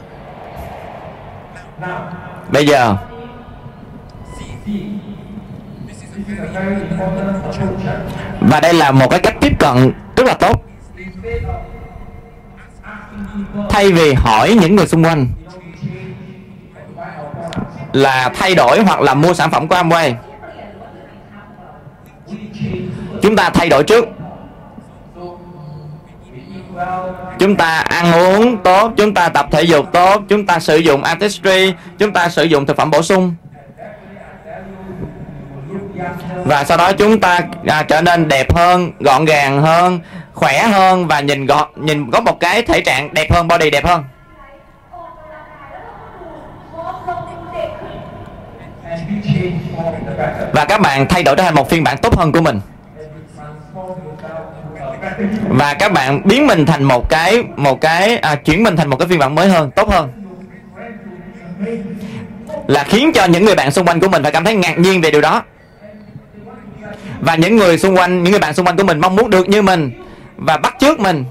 Bây 2.51 2.67
giờ. 2.67 2.95
Và 8.41 8.59
đây 8.59 8.73
là 8.73 8.91
một 8.91 9.07
cái 9.09 9.19
cách 9.19 9.35
tiếp 9.41 9.59
cận 9.59 9.91
rất 10.15 10.27
là 10.27 10.33
tốt. 10.33 10.63
Thay 13.69 13.91
vì 13.91 14.13
hỏi 14.13 14.57
những 14.61 14.75
người 14.75 14.87
xung 14.87 15.03
quanh 15.03 15.27
là 17.93 18.31
thay 18.35 18.55
đổi 18.55 18.83
hoặc 18.83 19.01
là 19.01 19.13
mua 19.13 19.33
sản 19.33 19.51
phẩm 19.51 19.67
của 19.67 19.75
Amway. 19.75 20.13
Chúng 23.21 23.35
ta 23.35 23.49
thay 23.49 23.69
đổi 23.69 23.83
trước. 23.83 24.05
Chúng 27.39 27.55
ta 27.55 27.80
ăn 28.01 28.13
uống 28.13 28.57
tốt 28.57 28.91
chúng 28.97 29.13
ta 29.13 29.29
tập 29.29 29.47
thể 29.51 29.61
dục 29.61 29.85
tốt 29.93 30.21
chúng 30.29 30.45
ta 30.45 30.59
sử 30.59 30.77
dụng 30.77 31.03
artistry 31.03 31.73
chúng 31.99 32.13
ta 32.13 32.29
sử 32.29 32.43
dụng 32.43 32.65
thực 32.65 32.77
phẩm 32.77 32.91
bổ 32.91 33.01
sung. 33.01 33.35
Và 36.45 36.63
sau 36.63 36.77
đó 36.77 36.91
chúng 36.91 37.19
ta 37.19 37.39
à, 37.67 37.83
trở 37.83 38.01
nên 38.01 38.27
đẹp 38.27 38.53
hơn 38.55 38.91
gọn 38.99 39.25
gàng 39.25 39.61
hơn 39.61 39.99
khỏe 40.33 40.63
hơn 40.63 41.07
và 41.07 41.19
nhìn 41.19 41.45
gọn 41.45 41.69
nhìn 41.75 42.11
có 42.11 42.19
một 42.21 42.39
cái 42.39 42.61
thể 42.61 42.81
trạng 42.81 43.13
đẹp 43.13 43.31
hơn 43.31 43.47
body 43.47 43.69
đẹp 43.69 43.85
hơn. 43.85 44.03
Và 50.53 50.65
các 50.65 50.81
bạn 50.81 51.07
thay 51.09 51.23
đổi 51.23 51.35
trở 51.35 51.43
thành 51.43 51.55
một 51.55 51.69
phiên 51.69 51.83
bản 51.83 51.97
tốt 51.97 52.17
hơn 52.17 52.31
của 52.31 52.41
mình 52.41 52.59
và 55.49 55.73
các 55.73 55.93
bạn 55.93 56.21
biến 56.25 56.47
mình 56.47 56.65
thành 56.65 56.83
một 56.83 57.09
cái 57.09 57.43
một 57.55 57.81
cái 57.81 58.17
à, 58.17 58.35
chuyển 58.35 58.63
mình 58.63 58.75
thành 58.75 58.89
một 58.89 58.97
cái 58.97 59.07
phiên 59.07 59.19
bản 59.19 59.35
mới 59.35 59.49
hơn 59.49 59.71
tốt 59.71 59.89
hơn. 59.89 60.09
Là 62.67 62.83
khiến 62.83 63.11
cho 63.13 63.25
những 63.25 63.45
người 63.45 63.55
bạn 63.55 63.71
xung 63.71 63.87
quanh 63.87 63.99
của 63.99 64.07
mình 64.07 64.23
phải 64.23 64.31
cảm 64.31 64.43
thấy 64.43 64.55
ngạc 64.55 64.79
nhiên 64.79 65.01
về 65.01 65.11
điều 65.11 65.21
đó. 65.21 65.43
Và 67.19 67.35
những 67.35 67.55
người 67.55 67.77
xung 67.77 67.97
quanh 67.97 68.23
những 68.23 68.31
người 68.31 68.39
bạn 68.39 68.53
xung 68.53 68.65
quanh 68.65 68.77
của 68.77 68.83
mình 68.83 68.99
mong 68.99 69.15
muốn 69.15 69.29
được 69.29 69.49
như 69.49 69.61
mình 69.61 69.91
và 70.37 70.57
bắt 70.57 70.75
chước 70.79 70.99
mình. 70.99 71.25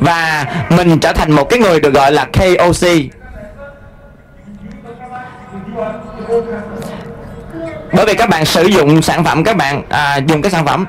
Và 0.00 0.46
mình 0.70 0.98
trở 1.00 1.12
thành 1.12 1.32
một 1.32 1.44
cái 1.50 1.58
người 1.58 1.80
được 1.80 1.94
gọi 1.94 2.12
là 2.12 2.24
KOC 2.24 2.88
bởi 7.98 8.06
vì 8.06 8.14
các 8.14 8.28
bạn 8.28 8.44
sử 8.44 8.66
dụng 8.66 9.02
sản 9.02 9.24
phẩm 9.24 9.44
các 9.44 9.56
bạn 9.56 9.82
à, 9.88 10.16
dùng 10.16 10.42
cái 10.42 10.52
sản 10.52 10.66
phẩm. 10.66 10.86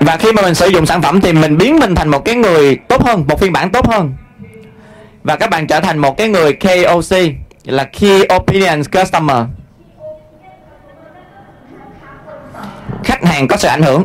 Và 0.00 0.16
khi 0.16 0.32
mà 0.32 0.42
mình 0.42 0.54
sử 0.54 0.66
dụng 0.66 0.86
sản 0.86 1.02
phẩm 1.02 1.20
thì 1.20 1.32
mình 1.32 1.58
biến 1.58 1.76
mình 1.76 1.94
thành 1.94 2.08
một 2.08 2.24
cái 2.24 2.34
người 2.34 2.76
tốt 2.88 3.02
hơn 3.02 3.24
một 3.28 3.40
phiên 3.40 3.52
bản 3.52 3.70
tốt 3.70 3.86
hơn. 3.86 4.14
Và 5.22 5.36
các 5.36 5.50
bạn 5.50 5.66
trở 5.66 5.80
thành 5.80 5.98
một 5.98 6.16
cái 6.16 6.28
người 6.28 6.52
KOC 6.52 7.18
là 7.64 7.84
Key 7.84 8.22
Opinion 8.36 8.82
Customer. 8.92 9.46
Khách 13.04 13.24
hàng 13.24 13.48
có 13.48 13.56
sự 13.56 13.68
ảnh 13.68 13.82
hưởng 13.82 14.04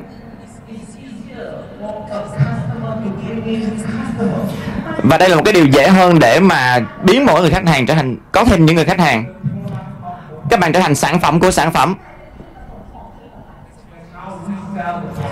và 5.04 5.18
đây 5.18 5.30
là 5.30 5.36
một 5.36 5.42
cái 5.46 5.54
điều 5.54 5.66
dễ 5.66 5.88
hơn 5.88 6.20
để 6.20 6.40
mà 6.40 6.80
biến 7.04 7.26
mỗi 7.26 7.42
người 7.42 7.52
khách 7.52 7.68
hàng 7.68 7.86
trở 7.86 7.94
thành, 7.94 8.18
có 8.32 8.46
thêm 8.46 8.66
những 8.66 8.76
người 8.76 8.86
khách 8.86 9.00
hàng. 9.00 9.26
Các 10.50 10.60
bạn 10.60 10.74
trở 10.74 10.80
thành 10.80 10.96
sản 10.96 11.20
phẩm 11.20 11.40
của 11.40 11.52
sản 11.52 11.72
phẩm. 11.72 11.96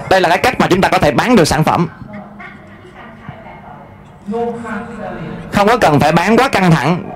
Đây 0.09 0.22
là 0.22 0.30
cái 0.30 0.38
cách 0.38 0.59
mà 0.59 0.68
chúng 0.70 0.82
ta 0.82 0.89
có 0.89 0.97
thể 0.97 1.12
bán 1.12 1.36
được 1.36 1.45
sản 1.45 1.64
phẩm. 1.64 1.88
Không 5.51 5.68
có 5.68 5.78
cần 5.78 5.99
phải 5.99 6.12
bán 6.12 6.38
quá 6.38 6.49
căng 6.49 6.72
thẳng. 6.72 7.09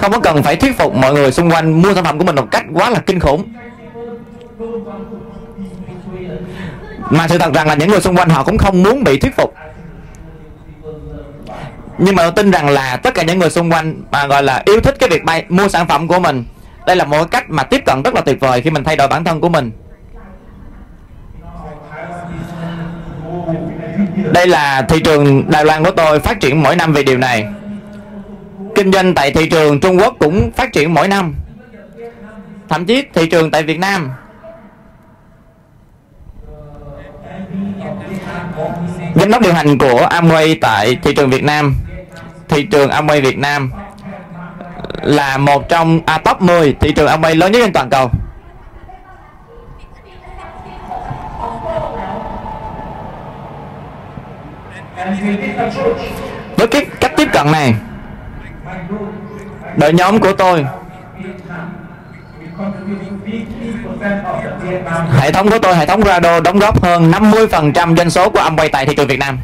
Không 0.00 0.12
có 0.12 0.20
cần 0.22 0.42
phải 0.42 0.56
thuyết 0.56 0.78
phục 0.78 0.94
mọi 0.94 1.12
người 1.12 1.32
xung 1.32 1.50
quanh 1.50 1.82
mua 1.82 1.94
sản 1.94 2.04
phẩm 2.04 2.18
của 2.18 2.24
mình 2.24 2.36
một 2.36 2.46
cách 2.50 2.64
quá 2.74 2.90
là 2.90 2.98
kinh 2.98 3.20
khủng 3.20 3.52
mà 7.12 7.28
sự 7.28 7.38
thật 7.38 7.54
rằng 7.54 7.66
là 7.66 7.74
những 7.74 7.90
người 7.90 8.00
xung 8.00 8.16
quanh 8.16 8.28
họ 8.28 8.44
cũng 8.44 8.58
không 8.58 8.82
muốn 8.82 9.04
bị 9.04 9.18
thuyết 9.18 9.36
phục. 9.36 9.54
Nhưng 11.98 12.16
mà 12.16 12.22
tôi 12.22 12.32
tin 12.32 12.50
rằng 12.50 12.68
là 12.68 12.96
tất 12.96 13.14
cả 13.14 13.22
những 13.22 13.38
người 13.38 13.50
xung 13.50 13.72
quanh 13.72 14.02
mà 14.10 14.26
gọi 14.26 14.42
là 14.42 14.62
yêu 14.66 14.80
thích 14.80 14.96
cái 14.98 15.08
việc 15.08 15.24
bay, 15.24 15.44
mua 15.48 15.68
sản 15.68 15.86
phẩm 15.86 16.08
của 16.08 16.18
mình, 16.18 16.44
đây 16.86 16.96
là 16.96 17.04
một 17.04 17.30
cách 17.30 17.50
mà 17.50 17.62
tiếp 17.62 17.82
cận 17.86 18.02
rất 18.02 18.14
là 18.14 18.20
tuyệt 18.20 18.40
vời 18.40 18.60
khi 18.60 18.70
mình 18.70 18.84
thay 18.84 18.96
đổi 18.96 19.08
bản 19.08 19.24
thân 19.24 19.40
của 19.40 19.48
mình. 19.48 19.70
Đây 24.32 24.46
là 24.46 24.82
thị 24.82 25.00
trường 25.00 25.50
Đài 25.50 25.64
Loan 25.64 25.84
của 25.84 25.90
tôi 25.90 26.20
phát 26.20 26.40
triển 26.40 26.62
mỗi 26.62 26.76
năm 26.76 26.92
về 26.92 27.02
điều 27.02 27.18
này. 27.18 27.46
Kinh 28.74 28.92
doanh 28.92 29.14
tại 29.14 29.30
thị 29.30 29.48
trường 29.48 29.80
Trung 29.80 29.98
Quốc 29.98 30.16
cũng 30.18 30.50
phát 30.56 30.72
triển 30.72 30.94
mỗi 30.94 31.08
năm. 31.08 31.34
Thậm 32.68 32.86
chí 32.86 33.04
thị 33.14 33.26
trường 33.26 33.50
tại 33.50 33.62
Việt 33.62 33.78
Nam. 33.78 34.10
Giám 39.22 39.30
đốc 39.30 39.42
điều 39.42 39.52
hành 39.52 39.78
của 39.78 40.06
Amway 40.10 40.56
tại 40.60 40.96
thị 41.02 41.14
trường 41.14 41.30
Việt 41.30 41.44
Nam. 41.44 41.74
Thị 42.48 42.62
trường 42.62 42.90
Amway 42.90 43.22
Việt 43.22 43.38
Nam 43.38 43.72
là 45.02 45.38
một 45.38 45.68
trong 45.68 46.00
à, 46.06 46.18
top 46.18 46.42
10 46.42 46.76
thị 46.80 46.92
trường 46.92 47.06
Amway 47.06 47.38
lớn 47.38 47.52
nhất 47.52 47.60
trên 47.62 47.72
toàn 47.72 47.90
cầu. 47.90 48.10
Với 56.56 56.66
cái 56.66 56.86
cách 57.00 57.12
tiếp 57.16 57.28
cận 57.32 57.52
này 57.52 57.74
đội 59.76 59.92
nhóm 59.92 60.18
của 60.18 60.32
tôi 60.32 60.66
hệ 65.20 65.32
thống 65.32 65.50
của 65.50 65.58
tôi, 65.58 65.74
hệ 65.74 65.86
thống 65.86 66.02
Rado 66.02 66.40
đóng 66.40 66.58
góp 66.58 66.82
hơn 66.82 67.10
50% 67.10 67.96
doanh 67.96 68.10
số 68.10 68.30
của 68.30 68.40
Amway 68.40 68.68
tại 68.72 68.86
thị 68.86 68.94
trường 68.94 69.06
Việt 69.06 69.18
Nam. 69.18 69.38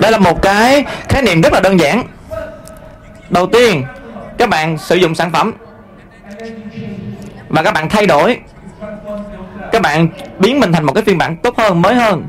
Đây 0.00 0.12
là 0.12 0.18
một 0.18 0.42
cái 0.42 0.84
khái 1.08 1.22
niệm 1.22 1.40
rất 1.40 1.52
là 1.52 1.60
đơn 1.60 1.80
giản. 1.80 2.02
Đầu 3.30 3.46
tiên, 3.46 3.84
các 4.38 4.48
bạn 4.48 4.78
sử 4.78 4.96
dụng 4.96 5.14
sản 5.14 5.30
phẩm 5.32 5.52
và 7.48 7.62
các 7.62 7.74
bạn 7.74 7.88
thay 7.88 8.06
đổi. 8.06 8.38
Các 9.72 9.82
bạn 9.82 10.08
biến 10.38 10.60
mình 10.60 10.72
thành 10.72 10.84
một 10.84 10.92
cái 10.92 11.04
phiên 11.04 11.18
bản 11.18 11.36
tốt 11.36 11.58
hơn, 11.58 11.82
mới 11.82 11.94
hơn 11.94 12.26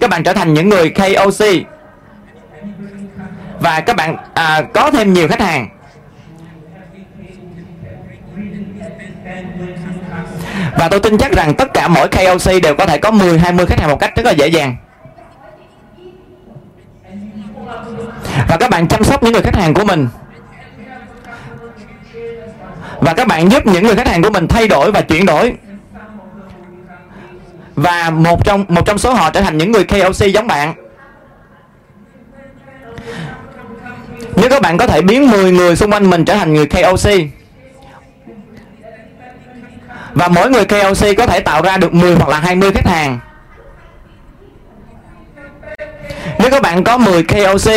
các 0.00 0.10
bạn 0.10 0.22
trở 0.22 0.32
thành 0.32 0.54
những 0.54 0.68
người 0.68 0.90
KOC 0.90 1.46
và 3.60 3.80
các 3.80 3.96
bạn 3.96 4.16
à, 4.34 4.62
có 4.74 4.90
thêm 4.90 5.12
nhiều 5.12 5.28
khách 5.28 5.40
hàng. 5.40 5.68
Và 10.78 10.88
tôi 10.88 11.00
tin 11.00 11.18
chắc 11.18 11.32
rằng 11.32 11.54
tất 11.54 11.74
cả 11.74 11.88
mỗi 11.88 12.08
KOC 12.08 12.62
đều 12.62 12.74
có 12.74 12.86
thể 12.86 12.98
có 12.98 13.10
10 13.10 13.38
20 13.38 13.66
khách 13.66 13.80
hàng 13.80 13.90
một 13.90 14.00
cách 14.00 14.16
rất 14.16 14.26
là 14.26 14.32
dễ 14.32 14.46
dàng. 14.46 14.76
Và 18.48 18.56
các 18.60 18.70
bạn 18.70 18.88
chăm 18.88 19.04
sóc 19.04 19.22
những 19.22 19.32
người 19.32 19.42
khách 19.42 19.56
hàng 19.56 19.74
của 19.74 19.84
mình. 19.84 20.08
Và 23.00 23.14
các 23.14 23.26
bạn 23.26 23.50
giúp 23.50 23.66
những 23.66 23.84
người 23.84 23.96
khách 23.96 24.08
hàng 24.08 24.22
của 24.22 24.30
mình 24.30 24.48
thay 24.48 24.68
đổi 24.68 24.92
và 24.92 25.00
chuyển 25.00 25.26
đổi 25.26 25.52
và 27.76 28.10
một 28.10 28.44
trong 28.44 28.64
một 28.68 28.86
trong 28.86 28.98
số 28.98 29.14
họ 29.14 29.30
trở 29.30 29.40
thành 29.40 29.58
những 29.58 29.72
người 29.72 29.84
KOC 29.84 30.32
giống 30.34 30.46
bạn. 30.46 30.74
Nếu 34.36 34.50
các 34.50 34.62
bạn 34.62 34.78
có 34.78 34.86
thể 34.86 35.02
biến 35.02 35.30
10 35.30 35.52
người 35.52 35.76
xung 35.76 35.92
quanh 35.92 36.10
mình 36.10 36.24
trở 36.24 36.34
thành 36.34 36.54
người 36.54 36.66
KOC 36.66 37.10
và 40.12 40.28
mỗi 40.28 40.50
người 40.50 40.64
KOC 40.64 41.16
có 41.16 41.26
thể 41.26 41.40
tạo 41.40 41.62
ra 41.62 41.76
được 41.76 41.94
10 41.94 42.14
hoặc 42.14 42.28
là 42.28 42.40
20 42.40 42.72
khách 42.72 42.86
hàng. 42.86 43.18
Nếu 46.38 46.50
các 46.50 46.62
bạn 46.62 46.84
có 46.84 46.98
10 46.98 47.22
KOC 47.22 47.72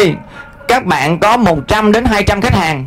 các 0.67 0.85
bạn 0.85 1.19
có 1.19 1.37
100 1.37 1.91
đến 1.91 2.05
200 2.05 2.41
khách 2.41 2.55
hàng. 2.55 2.85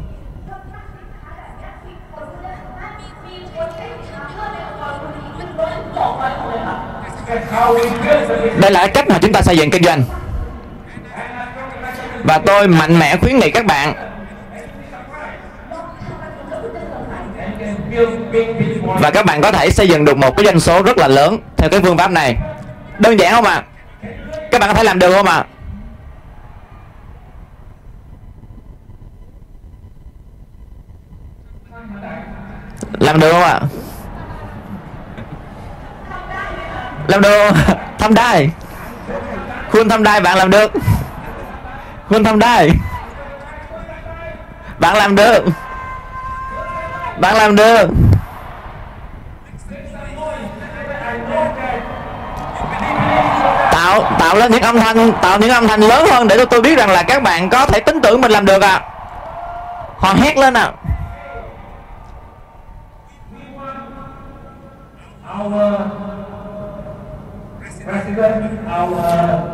Đây 8.61 8.71
là 8.71 8.87
cách 8.87 9.09
mà 9.09 9.19
chúng 9.23 9.33
ta 9.33 9.43
xây 9.43 9.57
dựng 9.57 9.71
kinh 9.71 9.83
doanh 9.85 10.03
và 12.25 12.39
tôi 12.39 12.69
mạnh 12.69 12.99
mẽ 12.99 13.17
khuyến 13.17 13.39
nghị 13.39 13.51
các 13.51 13.67
bạn 13.67 13.95
và 19.01 19.11
các 19.11 19.27
bạn 19.27 19.41
có 19.41 19.53
thể 19.53 19.71
xây 19.71 19.89
dựng 19.89 20.05
được 20.05 20.17
một 20.17 20.37
cái 20.37 20.47
doanh 20.47 20.61
số 20.61 20.83
rất 20.83 20.99
là 20.99 21.09
lớn 21.09 21.39
theo 21.57 21.71
cái 21.71 21.81
phương 21.81 21.99
pháp 21.99 22.11
này 22.11 22.37
đơn 22.99 23.17
giản 23.17 23.35
không 23.35 23.45
ạ 23.45 23.55
à? 23.55 23.63
các 24.51 24.61
bạn 24.61 24.69
có 24.71 24.75
thể 24.75 24.85
làm 24.85 24.99
được 24.99 25.13
không 25.13 25.27
ạ 25.27 25.35
à? 25.35 25.45
làm 33.01 33.21
được 33.21 33.33
không 33.33 33.43
ạ 33.43 33.61
à? 33.61 33.82
Làm 37.13 37.21
được 37.21 37.51
thăm 37.99 38.15
đai. 38.15 38.51
Khuôn 39.71 39.89
thăm 39.89 40.03
đai 40.03 40.21
bạn 40.21 40.39
làm 40.39 40.51
được. 40.51 40.73
Khuôn 42.09 42.25
thăm 42.25 42.39
đai. 42.39 42.71
Bạn 44.79 44.97
làm 44.97 45.17
được. 45.17 45.45
Bạn 47.19 47.37
làm 47.37 47.57
được. 47.57 47.89
Tạo 53.73 54.17
tạo 54.19 54.37
lên 54.37 54.53
những 54.53 54.63
âm 54.63 54.81
thanh, 54.81 55.13
tạo 55.23 55.39
những 55.39 55.51
âm 55.51 55.69
thanh 55.69 55.81
lớn 55.81 56.07
hơn 56.11 56.29
để 56.29 56.39
cho 56.39 56.45
tôi 56.45 56.61
biết 56.61 56.79
rằng 56.79 56.91
là 56.91 57.03
các 57.03 57.23
bạn 57.23 57.51
có 57.51 57.67
thể 57.67 57.81
tin 57.81 58.01
tưởng 58.01 58.21
mình 58.21 58.31
làm 58.31 58.47
được 58.47 58.63
à 58.63 58.81
họ 59.99 60.15
hét 60.15 60.37
lên 60.37 60.55
à 60.55 60.73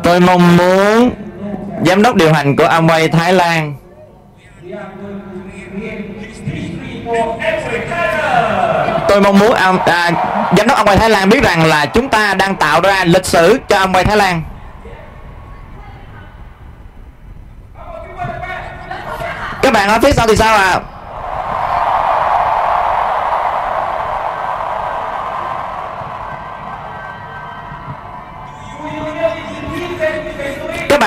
tôi 0.03 0.19
mong 0.19 0.57
muốn 0.57 1.11
giám 1.85 2.01
đốc 2.01 2.15
điều 2.15 2.33
hành 2.33 2.55
của 2.55 2.63
Amway 2.63 3.09
Thái 3.11 3.33
Lan 3.33 3.75
tôi 9.07 9.21
mong 9.21 9.39
muốn 9.39 9.53
à, 9.53 9.73
à, 9.85 10.11
giám 10.57 10.67
đốc 10.67 10.77
Amway 10.77 10.97
Thái 10.97 11.09
Lan 11.09 11.29
biết 11.29 11.43
rằng 11.43 11.65
là 11.65 11.85
chúng 11.85 12.09
ta 12.09 12.33
đang 12.33 12.55
tạo 12.55 12.81
ra 12.81 13.03
lịch 13.05 13.25
sử 13.25 13.59
cho 13.67 13.77
Amway 13.77 14.03
Thái 14.03 14.17
Lan 14.17 14.41
các 19.61 19.73
bạn 19.73 19.89
ở 19.89 19.99
phía 19.99 20.11
sau 20.11 20.27
thì 20.27 20.35
sao 20.35 20.55
ạ 20.57 20.69
à? 20.69 20.98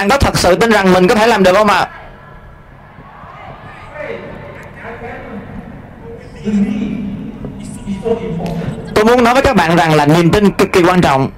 Bạn 0.02 0.08
có 0.08 0.18
thật 0.18 0.38
sự 0.38 0.54
tin 0.54 0.70
rằng 0.70 0.92
mình 0.92 1.08
có 1.08 1.14
thể 1.14 1.26
làm 1.26 1.42
được 1.42 1.54
không 1.54 1.68
ạ? 1.68 1.78
À? 1.78 1.88
tôi 8.94 9.04
muốn 9.04 9.24
nói 9.24 9.34
với 9.34 9.42
các 9.42 9.56
bạn 9.56 9.76
rằng 9.76 9.94
là 9.94 10.06
niềm 10.06 10.30
tin 10.30 10.50
cực 10.50 10.72
kỳ 10.72 10.82
quan 10.82 11.00
trọng. 11.00 11.30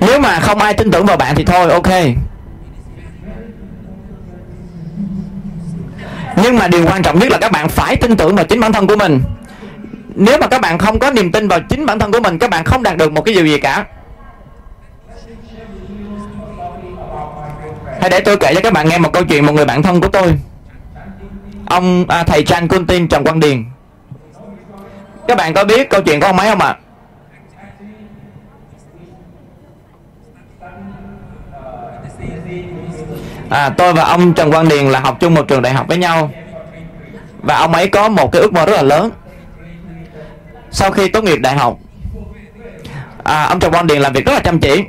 Nếu 0.00 0.20
mà 0.20 0.40
không 0.40 0.58
ai 0.58 0.74
tin 0.74 0.90
tưởng 0.90 1.06
vào 1.06 1.16
bạn 1.16 1.34
thì 1.34 1.44
thôi, 1.44 1.70
ok. 1.70 1.90
Nhưng 6.42 6.58
mà 6.58 6.68
điều 6.68 6.86
quan 6.86 7.02
trọng 7.02 7.18
nhất 7.18 7.30
là 7.30 7.38
các 7.38 7.52
bạn 7.52 7.68
phải 7.68 7.96
tin 7.96 8.16
tưởng 8.16 8.36
vào 8.36 8.44
chính 8.44 8.60
bản 8.60 8.72
thân 8.72 8.86
của 8.86 8.96
mình. 8.96 9.22
Nếu 10.14 10.38
mà 10.40 10.46
các 10.46 10.60
bạn 10.60 10.78
không 10.78 10.98
có 10.98 11.10
niềm 11.10 11.32
tin 11.32 11.48
vào 11.48 11.60
chính 11.68 11.86
bản 11.86 11.98
thân 11.98 12.12
của 12.12 12.20
mình, 12.20 12.38
các 12.38 12.50
bạn 12.50 12.64
không 12.64 12.82
đạt 12.82 12.96
được 12.96 13.12
một 13.12 13.22
cái 13.22 13.34
điều 13.34 13.46
gì 13.46 13.58
cả. 13.58 13.84
Hãy 18.04 18.10
để 18.10 18.20
tôi 18.20 18.36
kể 18.36 18.54
cho 18.54 18.60
các 18.60 18.72
bạn 18.72 18.88
nghe 18.88 18.98
một 18.98 19.12
câu 19.12 19.24
chuyện 19.24 19.46
một 19.46 19.52
người 19.52 19.64
bạn 19.64 19.82
thân 19.82 20.00
của 20.00 20.08
tôi. 20.08 20.34
Ông 21.66 22.04
à, 22.08 22.22
thầy 22.22 22.44
Chan 22.44 22.68
Kuntin 22.68 23.08
Trần 23.08 23.24
Quang 23.24 23.40
Điền. 23.40 23.64
Các 25.28 25.36
bạn 25.36 25.54
có 25.54 25.64
biết 25.64 25.90
câu 25.90 26.02
chuyện 26.02 26.20
của 26.20 26.26
ông 26.26 26.38
ấy 26.38 26.48
không 26.50 26.60
ạ? 26.60 26.76
À? 33.48 33.58
à 33.58 33.68
tôi 33.68 33.92
và 33.92 34.02
ông 34.02 34.34
Trần 34.34 34.50
Quang 34.50 34.68
Điền 34.68 34.84
là 34.84 35.00
học 35.00 35.16
chung 35.20 35.34
một 35.34 35.48
trường 35.48 35.62
đại 35.62 35.72
học 35.72 35.88
với 35.88 35.96
nhau. 35.96 36.30
Và 37.42 37.56
ông 37.56 37.72
ấy 37.72 37.88
có 37.88 38.08
một 38.08 38.32
cái 38.32 38.42
ước 38.42 38.52
mơ 38.52 38.66
rất 38.66 38.76
là 38.76 38.82
lớn. 38.82 39.10
Sau 40.70 40.90
khi 40.90 41.08
tốt 41.08 41.24
nghiệp 41.24 41.38
đại 41.38 41.56
học 41.56 41.78
à, 43.24 43.42
ông 43.42 43.60
Trần 43.60 43.72
Quang 43.72 43.86
Điền 43.86 44.02
làm 44.02 44.12
việc 44.12 44.26
rất 44.26 44.32
là 44.32 44.40
chăm 44.40 44.60
chỉ 44.60 44.84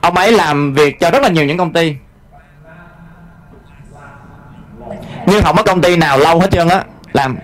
ông 0.00 0.16
ấy 0.16 0.32
làm 0.32 0.74
việc 0.74 1.00
cho 1.00 1.10
rất 1.10 1.22
là 1.22 1.28
nhiều 1.28 1.44
những 1.44 1.58
công 1.58 1.72
ty. 1.72 1.96
Nhưng 5.26 5.42
không 5.42 5.56
có 5.56 5.62
công 5.62 5.80
ty 5.82 5.96
nào 5.96 6.18
lâu 6.18 6.40
hết 6.40 6.50
trơn 6.50 6.68
á, 6.68 6.84
làm. 7.12 7.36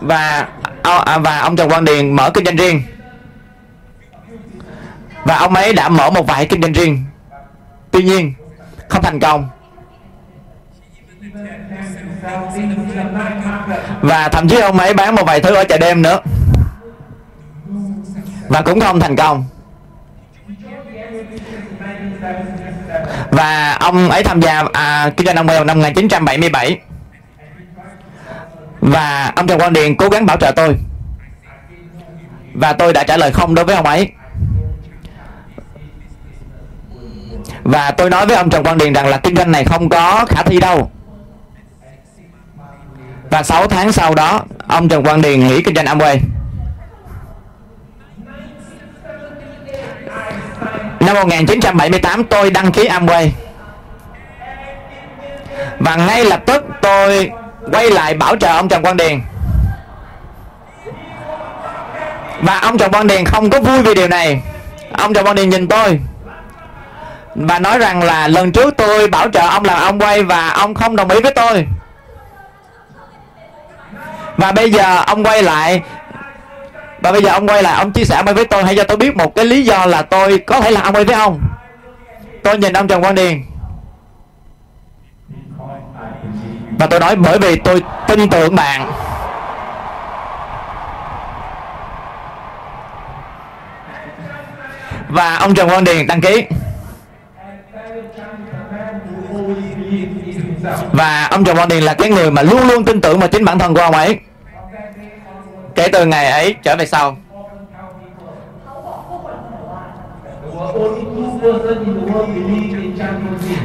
Và 0.00 0.48
à, 0.82 1.18
và 1.18 1.38
ông 1.38 1.56
Trần 1.56 1.68
Quang 1.68 1.84
Điền 1.84 2.16
mở 2.16 2.30
kinh 2.34 2.44
doanh 2.44 2.56
riêng. 2.56 2.82
Và 5.24 5.38
ông 5.38 5.54
ấy 5.54 5.72
đã 5.72 5.88
mở 5.88 6.10
một 6.10 6.26
vài 6.26 6.46
kinh 6.46 6.62
doanh 6.62 6.72
riêng. 6.72 7.04
Tuy 7.90 8.02
nhiên, 8.02 8.34
không 8.88 9.02
thành 9.02 9.20
công. 9.20 9.48
Và 14.00 14.28
thậm 14.28 14.48
chí 14.48 14.60
ông 14.60 14.78
ấy 14.78 14.94
bán 14.94 15.14
một 15.14 15.22
vài 15.26 15.40
thứ 15.40 15.54
ở 15.54 15.64
chợ 15.64 15.78
đêm 15.78 16.02
nữa. 16.02 16.20
Và 18.48 18.62
cũng 18.62 18.80
không 18.80 19.00
thành 19.00 19.16
công. 19.16 19.44
Và 23.30 23.76
ông 23.80 24.10
ấy 24.10 24.22
tham 24.22 24.40
gia 24.40 24.64
à, 24.72 25.10
kinh 25.16 25.26
doanh 25.26 25.36
ông 25.36 25.46
vào 25.46 25.64
năm 25.64 25.78
1977 25.78 26.78
và 28.80 29.32
ông 29.36 29.46
Trần 29.46 29.58
Quang 29.58 29.72
Điền 29.72 29.96
cố 29.96 30.08
gắng 30.08 30.26
bảo 30.26 30.36
trợ 30.36 30.52
tôi. 30.56 30.76
Và 32.54 32.72
tôi 32.72 32.92
đã 32.92 33.04
trả 33.04 33.16
lời 33.16 33.32
không 33.32 33.54
đối 33.54 33.64
với 33.64 33.76
ông 33.76 33.86
ấy. 33.86 34.10
Và 37.62 37.90
tôi 37.90 38.10
nói 38.10 38.26
với 38.26 38.36
ông 38.36 38.50
Trần 38.50 38.64
Quang 38.64 38.78
Điền 38.78 38.92
rằng 38.92 39.06
là 39.06 39.16
kinh 39.16 39.36
doanh 39.36 39.52
này 39.52 39.64
không 39.64 39.88
có 39.88 40.26
khả 40.28 40.42
thi 40.42 40.60
đâu. 40.60 40.90
Và 43.30 43.42
6 43.42 43.66
tháng 43.66 43.92
sau 43.92 44.14
đó 44.14 44.42
ông 44.68 44.88
Trần 44.88 45.04
Quang 45.04 45.22
Điền 45.22 45.48
nghỉ 45.48 45.62
kinh 45.62 45.74
doanh 45.74 45.86
Amway. 45.86 46.18
Năm 51.00 51.14
1978 51.14 52.24
tôi 52.24 52.50
đăng 52.50 52.72
ký 52.72 52.88
Amway. 52.88 53.28
Và 55.78 55.96
ngay 55.96 56.24
lập 56.24 56.40
tức 56.46 56.64
tôi 56.82 57.30
quay 57.72 57.90
lại 57.90 58.14
bảo 58.14 58.36
trợ 58.36 58.48
ông 58.48 58.68
Trần 58.68 58.82
Quang 58.82 58.96
Điền. 58.96 59.20
Và 62.42 62.58
ông 62.58 62.78
Trần 62.78 62.92
Quang 62.92 63.06
Điền 63.06 63.24
không 63.24 63.50
có 63.50 63.60
vui 63.60 63.82
vì 63.82 63.94
điều 63.94 64.08
này. 64.08 64.42
Ông 64.92 65.14
Trần 65.14 65.24
Quang 65.24 65.36
Điền 65.36 65.48
nhìn 65.48 65.68
tôi 65.68 66.00
Và 67.34 67.58
nói 67.58 67.78
rằng 67.78 68.02
là 68.02 68.28
lần 68.28 68.52
trước 68.52 68.74
tôi 68.76 69.08
bảo 69.08 69.30
trợ 69.30 69.40
ông 69.40 69.64
làm 69.64 69.82
ông 69.82 70.00
quay 70.00 70.22
Và 70.22 70.48
ông 70.48 70.74
không 70.74 70.96
đồng 70.96 71.10
ý 71.10 71.20
với 71.20 71.32
tôi. 71.34 71.66
Và 74.36 74.52
bây 74.52 74.72
giờ 74.72 75.02
ông 75.06 75.24
quay 75.24 75.42
lại 75.42 75.82
và 77.02 77.12
bây 77.12 77.22
giờ 77.22 77.30
ông 77.30 77.48
quay 77.48 77.62
lại, 77.62 77.78
ông 77.78 77.92
chia 77.92 78.04
sẻ 78.04 78.22
với 78.22 78.44
tôi 78.44 78.64
hãy 78.64 78.76
cho 78.76 78.84
tôi 78.84 78.96
biết 78.96 79.16
một 79.16 79.34
cái 79.34 79.44
lý 79.44 79.64
do 79.64 79.86
là 79.86 80.02
tôi 80.02 80.38
có 80.38 80.60
thể 80.60 80.70
là 80.70 80.80
ông 80.80 80.94
quay 80.94 81.04
với 81.04 81.14
ông 81.14 81.40
tôi 82.42 82.58
nhìn 82.58 82.72
ông 82.72 82.88
trần 82.88 83.02
quang 83.02 83.14
điền. 83.14 83.42
Và 86.78 86.86
tôi 86.86 87.00
nói 87.00 87.16
bởi 87.16 87.38
vì 87.38 87.56
tôi 87.56 87.82
tin 88.06 88.28
tưởng 88.28 88.56
bạn. 88.56 88.92
Và 95.08 95.36
ông 95.36 95.54
Trần 95.54 95.68
Quang 95.68 95.84
Điền 95.84 96.06
đăng 96.06 96.20
ký. 96.20 96.46
Và 100.92 101.28
ông 101.30 101.44
Trần 101.44 101.56
Quang 101.56 101.68
Điền 101.68 101.82
là 101.82 101.94
cái 101.94 102.10
người 102.10 102.30
mà 102.30 102.42
luôn 102.42 102.68
luôn 102.68 102.84
tin 102.84 103.00
tưởng 103.00 103.18
vào 103.18 103.28
chính 103.28 103.44
bản 103.44 103.58
thân 103.58 103.74
của 103.74 103.80
ông 103.80 103.94
ấy 103.94 104.18
kể 105.74 105.88
từ 105.92 106.06
ngày 106.06 106.26
ấy 106.26 106.54
trở 106.62 106.76
về 106.76 106.86
sau. 106.86 107.16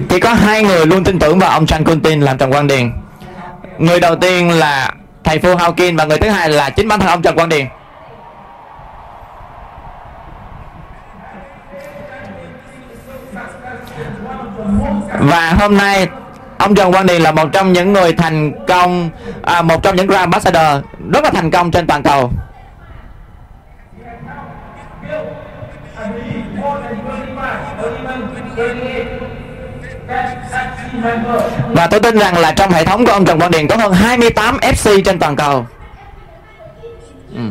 Chỉ 0.10 0.20
có 0.20 0.34
hai 0.34 0.64
người 0.64 0.86
luôn 0.86 1.04
tin 1.04 1.20
tưởng 1.20 1.40
vào 1.40 1.50
ông 1.50 1.66
Chan 1.66 1.84
Kuntin 1.84 2.22
làm 2.22 2.38
Trần 2.38 2.52
Quang 2.52 2.68
Điền. 2.68 2.92
Người 3.78 4.00
đầu 4.00 4.16
tiên 4.16 4.52
là 4.52 4.90
thầy 5.24 5.40
Phu 5.40 5.56
Hao 5.56 5.74
Kin 5.74 5.96
và 5.96 6.06
người 6.06 6.18
thứ 6.18 6.30
hai 6.30 6.50
là 6.50 6.70
chính 6.70 6.88
bản 6.88 7.00
thân 7.00 7.10
ông 7.10 7.22
Trần 7.22 7.36
Quang 7.36 7.50
Điền. 7.50 7.68
Và 15.20 15.54
hôm 15.60 15.78
nay 15.78 16.08
ông 16.58 16.76
Trần 16.76 16.92
Quang 16.92 17.06
Điền 17.06 17.22
là 17.22 17.32
một 17.32 17.50
trong 17.54 17.74
những 17.74 17.94
người 17.94 18.14
thành 18.14 18.66
công 18.68 19.10
à, 19.42 19.62
một 19.62 19.84
trong 19.84 19.96
những 19.96 20.08
Grand 20.08 20.22
Ambassador 20.22 20.84
rất 21.14 21.24
là 21.24 21.30
thành 21.30 21.52
công 21.52 21.72
trên 21.72 21.88
toàn 21.88 22.04
cầu 22.04 22.32
và 31.74 31.88
tôi 31.88 32.00
tin 32.00 32.18
rằng 32.18 32.38
là 32.38 32.52
trong 32.52 32.72
hệ 32.72 32.86
thống 32.86 33.06
của 33.06 33.12
ông 33.12 33.26
Trần 33.26 33.40
Quang 33.40 33.52
Điền 33.52 33.68
có 33.68 33.76
hơn 33.76 33.94
28 33.94 34.58
FC 34.58 35.04
trên 35.04 35.20
toàn 35.20 35.36
cầu 35.36 35.66
ừ. 37.36 37.42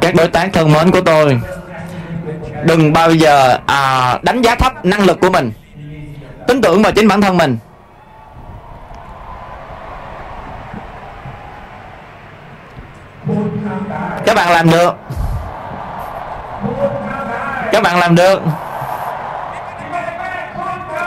các 0.00 0.14
đối 0.14 0.28
tác 0.28 0.50
thân 0.52 0.72
mến 0.72 0.90
của 0.90 1.00
tôi 1.00 1.40
đừng 2.64 2.92
bao 2.92 3.10
giờ 3.10 3.58
à, 3.66 4.18
đánh 4.22 4.42
giá 4.42 4.54
thấp 4.54 4.84
năng 4.84 5.04
lực 5.04 5.20
của 5.20 5.30
mình. 5.30 5.52
Tin 6.48 6.60
tưởng 6.60 6.82
vào 6.82 6.92
chính 6.92 7.08
bản 7.08 7.20
thân 7.20 7.36
mình. 7.36 7.58
Các 14.26 14.34
bạn 14.34 14.50
làm 14.50 14.70
được. 14.70 14.94
Các 17.72 17.82
bạn 17.82 17.98
làm 17.98 18.14
được. 18.14 18.42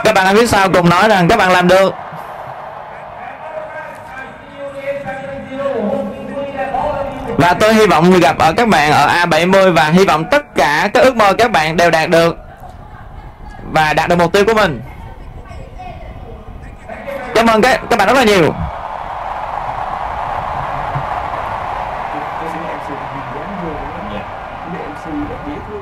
Các 0.04 0.14
bạn 0.14 0.26
ở 0.26 0.34
phía 0.34 0.46
sau 0.46 0.68
cùng 0.72 0.88
nói 0.88 1.08
rằng 1.08 1.28
các 1.28 1.36
bạn 1.36 1.50
làm 1.50 1.68
được. 1.68 1.94
Và 7.40 7.54
tôi 7.54 7.74
hy 7.74 7.86
vọng 7.86 8.20
gặp 8.20 8.38
ở 8.38 8.52
các 8.52 8.68
bạn 8.68 8.92
ở 8.92 9.06
A70 9.06 9.72
và 9.72 9.84
hy 9.84 10.04
vọng 10.04 10.24
tất 10.30 10.54
cả 10.54 10.90
các 10.94 11.00
ước 11.00 11.16
mơ 11.16 11.32
các 11.32 11.52
bạn 11.52 11.76
đều 11.76 11.90
đạt 11.90 12.10
được 12.10 12.36
và 13.72 13.92
đạt 13.92 14.08
được 14.08 14.16
mục 14.16 14.32
tiêu 14.32 14.44
của 14.44 14.54
mình. 14.54 14.80
Cảm 17.34 17.46
ơn 17.46 17.62
các 17.62 17.80
các 17.90 17.98
bạn 17.98 18.08
rất 18.08 18.14
là 18.14 18.24
nhiều. 18.24 18.54